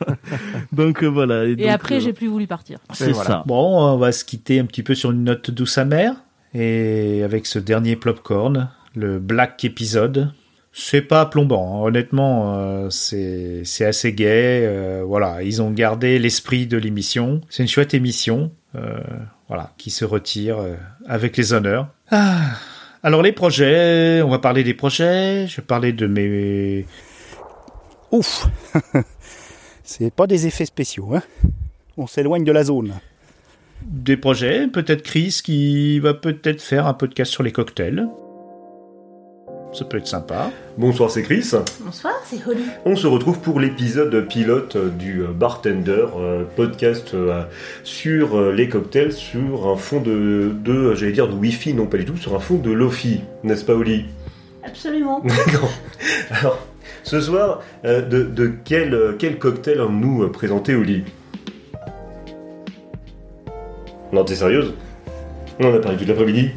donc 0.72 1.04
euh, 1.04 1.06
voilà. 1.06 1.44
Et, 1.44 1.52
et 1.52 1.56
donc, 1.56 1.68
après, 1.68 1.96
euh... 1.96 2.00
j'ai 2.00 2.12
plus 2.12 2.26
voulu 2.26 2.46
partir. 2.46 2.78
C'est 2.92 3.12
voilà. 3.12 3.28
ça. 3.28 3.44
Bon, 3.46 3.80
on 3.80 3.96
va 3.98 4.10
se 4.10 4.24
quitter 4.24 4.58
un 4.58 4.64
petit 4.64 4.82
peu 4.82 4.94
sur 4.94 5.12
une 5.12 5.24
note 5.24 5.50
douce 5.50 5.78
amère. 5.78 6.14
Et 6.54 7.22
avec 7.22 7.46
ce 7.46 7.58
dernier 7.58 7.94
popcorn, 7.96 8.70
le 8.94 9.18
Black 9.18 9.64
épisode, 9.64 10.32
c'est 10.72 11.02
pas 11.02 11.24
plombant, 11.26 11.80
hein. 11.80 11.86
honnêtement, 11.86 12.54
euh, 12.56 12.90
c'est 12.90 13.62
c'est 13.64 13.84
assez 13.84 14.12
gai. 14.12 14.60
Euh, 14.66 15.02
voilà, 15.06 15.42
ils 15.42 15.62
ont 15.62 15.70
gardé 15.70 16.18
l'esprit 16.18 16.66
de 16.66 16.76
l'émission. 16.76 17.40
C'est 17.48 17.62
une 17.62 17.68
chouette 17.68 17.94
émission, 17.94 18.52
voilà, 19.48 19.72
qui 19.78 19.90
se 19.90 20.04
retire 20.04 20.58
euh, 20.58 20.74
avec 21.08 21.36
les 21.36 21.52
honneurs. 21.52 21.88
Ah. 22.10 22.40
Alors 23.02 23.22
les 23.22 23.32
projets, 23.32 24.22
on 24.22 24.28
va 24.28 24.38
parler 24.38 24.64
des 24.64 24.74
projets. 24.74 25.46
Je 25.46 25.56
vais 25.56 25.66
parler 25.66 25.92
de 25.92 26.06
mes. 26.06 26.86
Ouf, 28.10 28.46
c'est 29.84 30.12
pas 30.12 30.26
des 30.26 30.46
effets 30.46 30.64
spéciaux, 30.64 31.14
hein. 31.14 31.22
On 31.96 32.06
s'éloigne 32.06 32.44
de 32.44 32.52
la 32.52 32.64
zone. 32.64 32.94
Des 33.82 34.16
projets, 34.16 34.66
peut-être 34.68 35.02
Chris 35.02 35.40
qui 35.44 35.98
va 36.00 36.14
peut-être 36.14 36.60
faire 36.60 36.86
un 36.86 36.94
podcast 36.94 37.32
sur 37.32 37.42
les 37.42 37.52
cocktails. 37.52 38.06
Ça 39.76 39.84
peut 39.84 39.98
être 39.98 40.06
sympa. 40.06 40.50
Bonsoir, 40.78 41.10
c'est 41.10 41.20
Chris. 41.22 41.50
Bonsoir, 41.80 42.14
c'est 42.24 42.38
Holly. 42.48 42.62
On 42.86 42.96
se 42.96 43.06
retrouve 43.06 43.40
pour 43.40 43.60
l'épisode 43.60 44.26
pilote 44.26 44.78
du 44.96 45.22
Bartender, 45.34 46.06
podcast 46.56 47.14
sur 47.84 48.52
les 48.52 48.70
cocktails, 48.70 49.12
sur 49.12 49.68
un 49.68 49.76
fond 49.76 50.00
de, 50.00 50.52
de 50.64 50.94
j'allais 50.94 51.12
dire 51.12 51.28
de 51.28 51.34
Wi-Fi, 51.34 51.74
non 51.74 51.84
pas 51.84 51.98
du 51.98 52.06
tout, 52.06 52.16
sur 52.16 52.34
un 52.34 52.38
fond 52.38 52.54
de 52.54 52.70
Lofi, 52.70 53.20
n'est-ce 53.44 53.66
pas 53.66 53.74
Holly? 53.74 54.06
Absolument. 54.64 55.20
D'accord. 55.46 55.70
Alors, 56.30 56.66
ce 57.02 57.20
soir, 57.20 57.60
de, 57.84 58.00
de 58.00 58.52
quel, 58.64 59.16
quel 59.18 59.38
cocktail 59.38 59.74
allons-nous 59.74 60.26
présenter, 60.30 60.74
Holly? 60.74 61.04
Non, 64.10 64.24
t'es 64.24 64.36
sérieuse? 64.36 64.72
On 65.60 65.66
en 65.70 65.74
a 65.74 65.78
parlé 65.80 65.98
toute 65.98 66.08
l'après-midi 66.08 66.52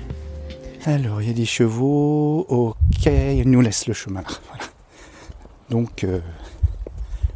alors, 0.86 1.22
il 1.22 1.28
y 1.28 1.32
a 1.32 1.34
des 1.34 1.46
chevaux. 1.46 2.46
Ok, 2.50 3.06
il 3.06 3.50
nous 3.50 3.62
laisse 3.62 3.88
le 3.88 3.94
chemin 3.94 4.22
là. 4.22 4.28
Voilà. 4.48 4.64
Donc, 5.70 6.04
euh... 6.04 6.20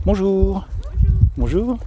bonjour. 0.06 0.68
Bonjour. 1.38 1.78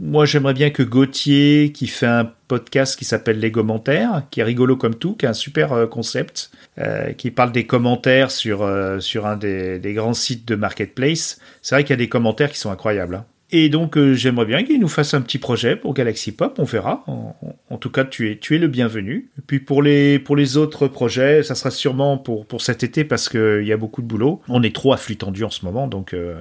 Moi, 0.00 0.24
j'aimerais 0.26 0.54
bien 0.54 0.70
que 0.70 0.82
Gauthier, 0.82 1.72
qui 1.72 1.86
fait 1.86 2.06
un 2.06 2.30
podcast 2.48 2.98
qui 2.98 3.04
s'appelle 3.04 3.38
Les 3.38 3.52
commentaires, 3.52 4.24
qui 4.30 4.40
est 4.40 4.44
rigolo 4.44 4.76
comme 4.76 4.94
tout, 4.94 5.14
qui 5.14 5.26
a 5.26 5.30
un 5.30 5.34
super 5.34 5.72
euh, 5.72 5.86
concept, 5.86 6.50
euh, 6.78 7.12
qui 7.12 7.30
parle 7.30 7.52
des 7.52 7.66
commentaires 7.66 8.30
sur, 8.30 8.68
sur 9.00 9.26
un 9.26 9.36
des, 9.36 9.78
des, 9.78 9.94
grands 9.94 10.14
sites 10.14 10.46
de 10.46 10.56
marketplace. 10.56 11.38
C'est 11.62 11.74
vrai 11.74 11.84
qu'il 11.84 11.90
y 11.90 11.94
a 11.94 11.96
des 11.96 12.08
commentaires 12.08 12.50
qui 12.50 12.58
sont 12.58 12.70
incroyables. 12.70 13.14
Hein. 13.14 13.24
Et 13.54 13.68
donc, 13.68 13.98
euh, 13.98 14.14
j'aimerais 14.14 14.46
bien 14.46 14.64
qu'il 14.64 14.80
nous 14.80 14.88
fasse 14.88 15.12
un 15.12 15.20
petit 15.20 15.36
projet 15.36 15.76
pour 15.76 15.92
Galaxy 15.92 16.32
Pop, 16.32 16.54
on 16.58 16.64
verra. 16.64 17.04
En, 17.06 17.76
tout 17.76 17.90
cas, 17.90 18.04
tu 18.04 18.30
es, 18.30 18.38
tu 18.38 18.56
es 18.56 18.58
le 18.58 18.66
bienvenu. 18.66 19.30
Puis 19.46 19.60
pour 19.60 19.82
les, 19.82 20.18
pour 20.18 20.36
les 20.36 20.56
autres 20.56 20.88
projets, 20.88 21.42
ça 21.42 21.54
sera 21.54 21.70
sûrement 21.70 22.16
pour, 22.16 22.46
pour 22.46 22.62
cet 22.62 22.82
été 22.82 23.04
parce 23.04 23.28
qu'il 23.28 23.64
y 23.64 23.72
a 23.72 23.76
beaucoup 23.76 24.00
de 24.00 24.06
boulot. 24.06 24.40
On 24.48 24.62
est 24.62 24.74
trop 24.74 24.94
à 24.94 24.96
flux 24.96 25.16
tendu 25.16 25.44
en 25.44 25.50
ce 25.50 25.66
moment, 25.66 25.86
donc 25.86 26.14
euh, 26.14 26.40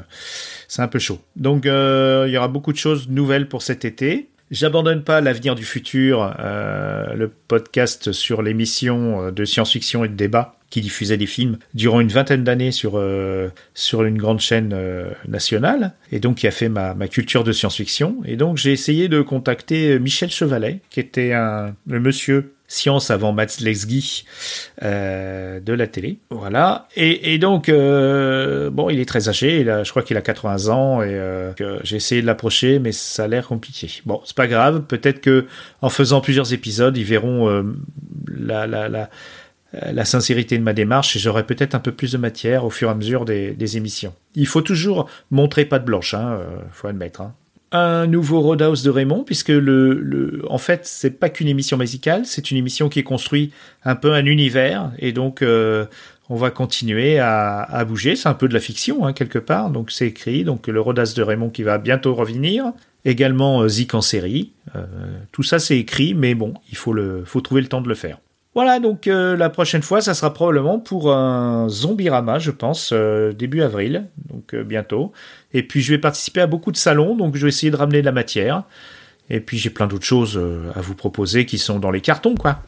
c'est 0.69 0.81
un 0.81 0.87
peu 0.87 0.99
chaud. 0.99 1.19
Donc, 1.35 1.65
euh, 1.65 2.25
il 2.27 2.33
y 2.33 2.37
aura 2.37 2.47
beaucoup 2.47 2.71
de 2.71 2.77
choses 2.77 3.09
nouvelles 3.09 3.49
pour 3.49 3.61
cet 3.61 3.83
été. 3.83 4.29
J'abandonne 4.49 5.03
pas 5.03 5.19
l'avenir 5.19 5.55
du 5.55 5.65
futur, 5.65 6.33
euh, 6.39 7.13
le 7.13 7.27
podcast 7.29 8.13
sur 8.13 8.41
l'émission 8.41 9.31
de 9.31 9.45
science-fiction 9.45 10.05
et 10.05 10.07
de 10.07 10.15
débat 10.15 10.60
qui 10.71 10.81
diffusait 10.81 11.17
des 11.17 11.27
films 11.27 11.59
durant 11.75 11.99
une 11.99 12.07
vingtaine 12.07 12.43
d'années 12.43 12.71
sur 12.71 12.93
euh, 12.95 13.49
sur 13.75 14.03
une 14.03 14.17
grande 14.17 14.39
chaîne 14.39 14.71
euh, 14.73 15.11
nationale 15.27 15.93
et 16.11 16.19
donc 16.19 16.37
qui 16.37 16.47
a 16.47 16.51
fait 16.51 16.69
ma, 16.69 16.95
ma 16.95 17.07
culture 17.07 17.43
de 17.43 17.51
science-fiction 17.51 18.17
et 18.25 18.37
donc 18.37 18.57
j'ai 18.57 18.71
essayé 18.71 19.07
de 19.07 19.21
contacter 19.21 19.99
Michel 19.99 20.31
Chevalet 20.31 20.79
qui 20.89 20.99
était 20.99 21.33
un 21.33 21.75
le 21.85 21.99
monsieur 21.99 22.53
science 22.71 23.11
avant 23.11 23.33
Mats 23.33 23.59
Lesgy 23.59 24.23
euh, 24.81 25.59
de 25.59 25.73
la 25.73 25.87
télé. 25.87 26.19
Voilà. 26.29 26.87
Et, 26.95 27.33
et 27.33 27.37
donc, 27.37 27.67
euh, 27.67 28.69
bon, 28.69 28.89
il 28.89 28.99
est 28.99 29.05
très 29.05 29.27
âgé. 29.27 29.59
Il 29.59 29.81
je 29.83 29.89
crois 29.89 30.03
qu'il 30.03 30.15
a 30.15 30.21
80 30.21 30.69
ans 30.69 31.01
et 31.01 31.09
euh, 31.09 31.51
j'ai 31.83 31.97
essayé 31.97 32.21
de 32.21 32.27
l'approcher, 32.27 32.79
mais 32.79 32.93
ça 32.93 33.25
a 33.25 33.27
l'air 33.27 33.47
compliqué. 33.47 34.01
Bon, 34.05 34.21
c'est 34.23 34.35
pas 34.35 34.47
grave. 34.47 34.83
Peut-être 34.87 35.19
que 35.19 35.47
en 35.81 35.89
faisant 35.89 36.21
plusieurs 36.21 36.53
épisodes, 36.53 36.95
ils 36.97 37.03
verront 37.03 37.49
euh, 37.49 37.63
la, 38.27 38.65
la, 38.67 39.09
la 39.73 40.03
sincérité 40.05 40.57
de 40.57 40.63
ma 40.63 40.73
démarche 40.73 41.15
et 41.15 41.19
j'aurai 41.19 41.45
peut-être 41.45 41.75
un 41.75 41.79
peu 41.79 41.91
plus 41.91 42.11
de 42.11 42.17
matière 42.17 42.65
au 42.65 42.69
fur 42.69 42.89
et 42.89 42.91
à 42.91 42.95
mesure 42.95 43.25
des, 43.25 43.77
émissions. 43.77 44.13
Il 44.35 44.47
faut 44.47 44.61
toujours 44.61 45.09
montrer 45.29 45.65
pas 45.65 45.79
de 45.79 45.85
blanche, 45.85 46.13
hein, 46.13 46.39
faut 46.71 46.87
admettre. 46.87 47.21
Hein 47.21 47.33
un 47.71 48.05
nouveau 48.05 48.41
Roadhouse 48.41 48.83
de 48.83 48.89
Raymond, 48.89 49.23
puisque 49.23 49.49
le, 49.49 50.41
en 50.49 50.57
fait, 50.57 50.81
c'est 50.83 51.11
pas 51.11 51.29
qu'une 51.29 51.47
émission 51.47 51.77
musicale, 51.77 52.25
c'est 52.25 52.51
une 52.51 52.57
émission 52.57 52.89
qui 52.89 53.03
construit 53.03 53.51
un 53.85 53.95
peu 53.95 54.13
un 54.13 54.25
univers, 54.25 54.91
et 54.99 55.13
donc 55.13 55.41
euh, 55.41 55.85
on 56.29 56.35
va 56.35 56.51
continuer 56.51 57.19
à, 57.19 57.61
à 57.61 57.85
bouger. 57.85 58.15
C'est 58.15 58.27
un 58.27 58.33
peu 58.33 58.49
de 58.49 58.53
la 58.53 58.59
fiction, 58.59 59.05
hein, 59.05 59.13
quelque 59.13 59.39
part, 59.39 59.69
donc 59.69 59.91
c'est 59.91 60.07
écrit. 60.07 60.43
Donc 60.43 60.67
le 60.67 60.81
Roadhouse 60.81 61.13
de 61.13 61.23
Raymond 61.23 61.49
qui 61.49 61.63
va 61.63 61.77
bientôt 61.77 62.13
revenir. 62.13 62.73
Également 63.03 63.61
euh, 63.61 63.67
Zik 63.67 63.95
en 63.95 64.01
série. 64.01 64.51
Euh, 64.75 64.85
tout 65.31 65.41
ça, 65.41 65.57
c'est 65.57 65.77
écrit, 65.77 66.13
mais 66.13 66.35
bon, 66.35 66.53
il 66.69 66.77
faut, 66.77 66.93
le, 66.93 67.23
faut 67.25 67.41
trouver 67.41 67.61
le 67.61 67.67
temps 67.67 67.81
de 67.81 67.89
le 67.89 67.95
faire. 67.95 68.19
Voilà, 68.53 68.79
donc 68.79 69.07
euh, 69.07 69.37
la 69.37 69.49
prochaine 69.49 69.81
fois, 69.81 70.01
ça 70.01 70.13
sera 70.13 70.33
probablement 70.33 70.77
pour 70.77 71.13
un 71.13 71.69
Zombirama, 71.69 72.37
je 72.37 72.51
pense, 72.51 72.89
euh, 72.91 73.31
début 73.31 73.61
avril, 73.61 74.07
donc 74.27 74.53
euh, 74.53 74.63
bientôt. 74.63 75.13
Et 75.53 75.63
puis 75.63 75.81
je 75.81 75.93
vais 75.93 75.97
participer 75.97 76.41
à 76.41 76.47
beaucoup 76.47 76.73
de 76.73 76.77
salons, 76.77 77.15
donc 77.15 77.37
je 77.37 77.43
vais 77.43 77.49
essayer 77.49 77.71
de 77.71 77.77
ramener 77.77 78.01
de 78.01 78.05
la 78.05 78.11
matière. 78.11 78.63
Et 79.29 79.39
puis 79.39 79.57
j'ai 79.57 79.69
plein 79.69 79.87
d'autres 79.87 80.05
choses 80.05 80.37
à 80.75 80.81
vous 80.81 80.95
proposer 80.95 81.45
qui 81.45 81.57
sont 81.57 81.79
dans 81.79 81.91
les 81.91 82.01
cartons, 82.01 82.35
quoi. 82.35 82.59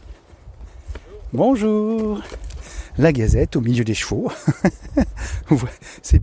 Bonjour 1.34 2.22
La 2.98 3.12
Gazette 3.12 3.58
au 3.58 3.62
milieu 3.62 3.84
des 3.84 3.94
chevaux. 3.96 4.32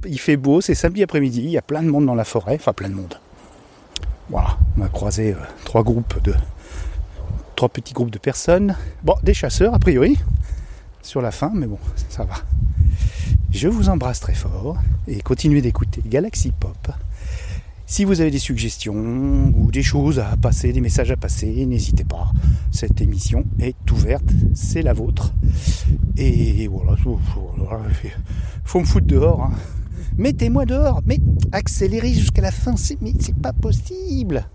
il 0.06 0.18
fait 0.18 0.38
beau, 0.38 0.62
c'est 0.62 0.74
samedi 0.74 1.02
après-midi, 1.02 1.42
il 1.42 1.50
y 1.50 1.58
a 1.58 1.62
plein 1.62 1.82
de 1.82 1.88
monde 1.88 2.06
dans 2.06 2.14
la 2.14 2.24
forêt, 2.24 2.54
enfin 2.54 2.72
plein 2.72 2.88
de 2.88 2.94
monde. 2.94 3.16
Voilà, 4.30 4.56
on 4.78 4.82
a 4.82 4.88
croisé 4.88 5.36
trois 5.66 5.82
groupes 5.82 6.22
de 6.22 6.32
trois 7.56 7.68
petits 7.68 7.92
groupes 7.92 8.10
de 8.10 8.18
personnes. 8.18 8.76
Bon, 9.02 9.14
des 9.22 9.34
chasseurs 9.34 9.74
a 9.74 9.78
priori, 9.78 10.18
sur 11.02 11.20
la 11.20 11.30
fin, 11.30 11.52
mais 11.54 11.66
bon, 11.66 11.78
ça 12.08 12.24
va. 12.24 12.34
Je 13.50 13.68
vous 13.68 13.88
embrasse 13.88 14.20
très 14.20 14.34
fort 14.34 14.76
et 15.08 15.20
continuez 15.20 15.60
d'écouter 15.60 16.02
Galaxy 16.06 16.52
Pop. 16.52 16.92
Si 17.86 18.04
vous 18.04 18.20
avez 18.20 18.30
des 18.30 18.38
suggestions 18.38 19.52
ou 19.56 19.72
des 19.72 19.82
choses 19.82 20.20
à 20.20 20.36
passer, 20.36 20.72
des 20.72 20.80
messages 20.80 21.10
à 21.10 21.16
passer, 21.16 21.66
n'hésitez 21.66 22.04
pas. 22.04 22.30
Cette 22.70 23.00
émission 23.00 23.44
est 23.58 23.90
ouverte, 23.90 24.30
c'est 24.54 24.82
la 24.82 24.92
vôtre. 24.92 25.32
Et 26.16 26.68
voilà, 26.68 26.96
faut 28.62 28.78
me 28.78 28.84
foutre 28.84 29.06
dehors. 29.08 29.42
Hein. 29.42 29.52
Mettez-moi 30.18 30.66
dehors, 30.66 31.02
mais 31.04 31.18
accélérez 31.50 32.12
jusqu'à 32.12 32.42
la 32.42 32.52
fin, 32.52 32.76
c'est 32.76 32.98
pas 33.42 33.52
possible. 33.52 34.46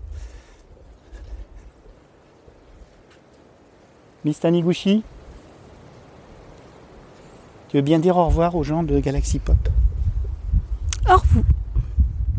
Miss 4.26 4.40
Taniguchi 4.40 5.04
Tu 7.68 7.76
veux 7.76 7.82
bien 7.84 8.00
dire 8.00 8.16
au 8.16 8.26
revoir 8.26 8.56
aux 8.56 8.64
gens 8.64 8.82
de 8.82 8.98
Galaxy 8.98 9.38
Pop? 9.38 9.56
Au 11.08 11.16
revoir. 11.16 11.44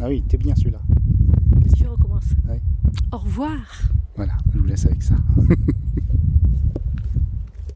Ah 0.02 0.08
oui, 0.10 0.22
t'es 0.28 0.36
bien 0.36 0.54
celui-là. 0.54 0.82
Je 1.78 1.86
recommence. 1.86 2.26
Ouais. 2.50 2.60
Au 3.14 3.20
revoir. 3.20 3.56
Voilà, 4.18 4.34
je 4.54 4.60
vous 4.60 4.66
laisse 4.66 4.86
avec 4.86 5.02
ça. 5.02 5.16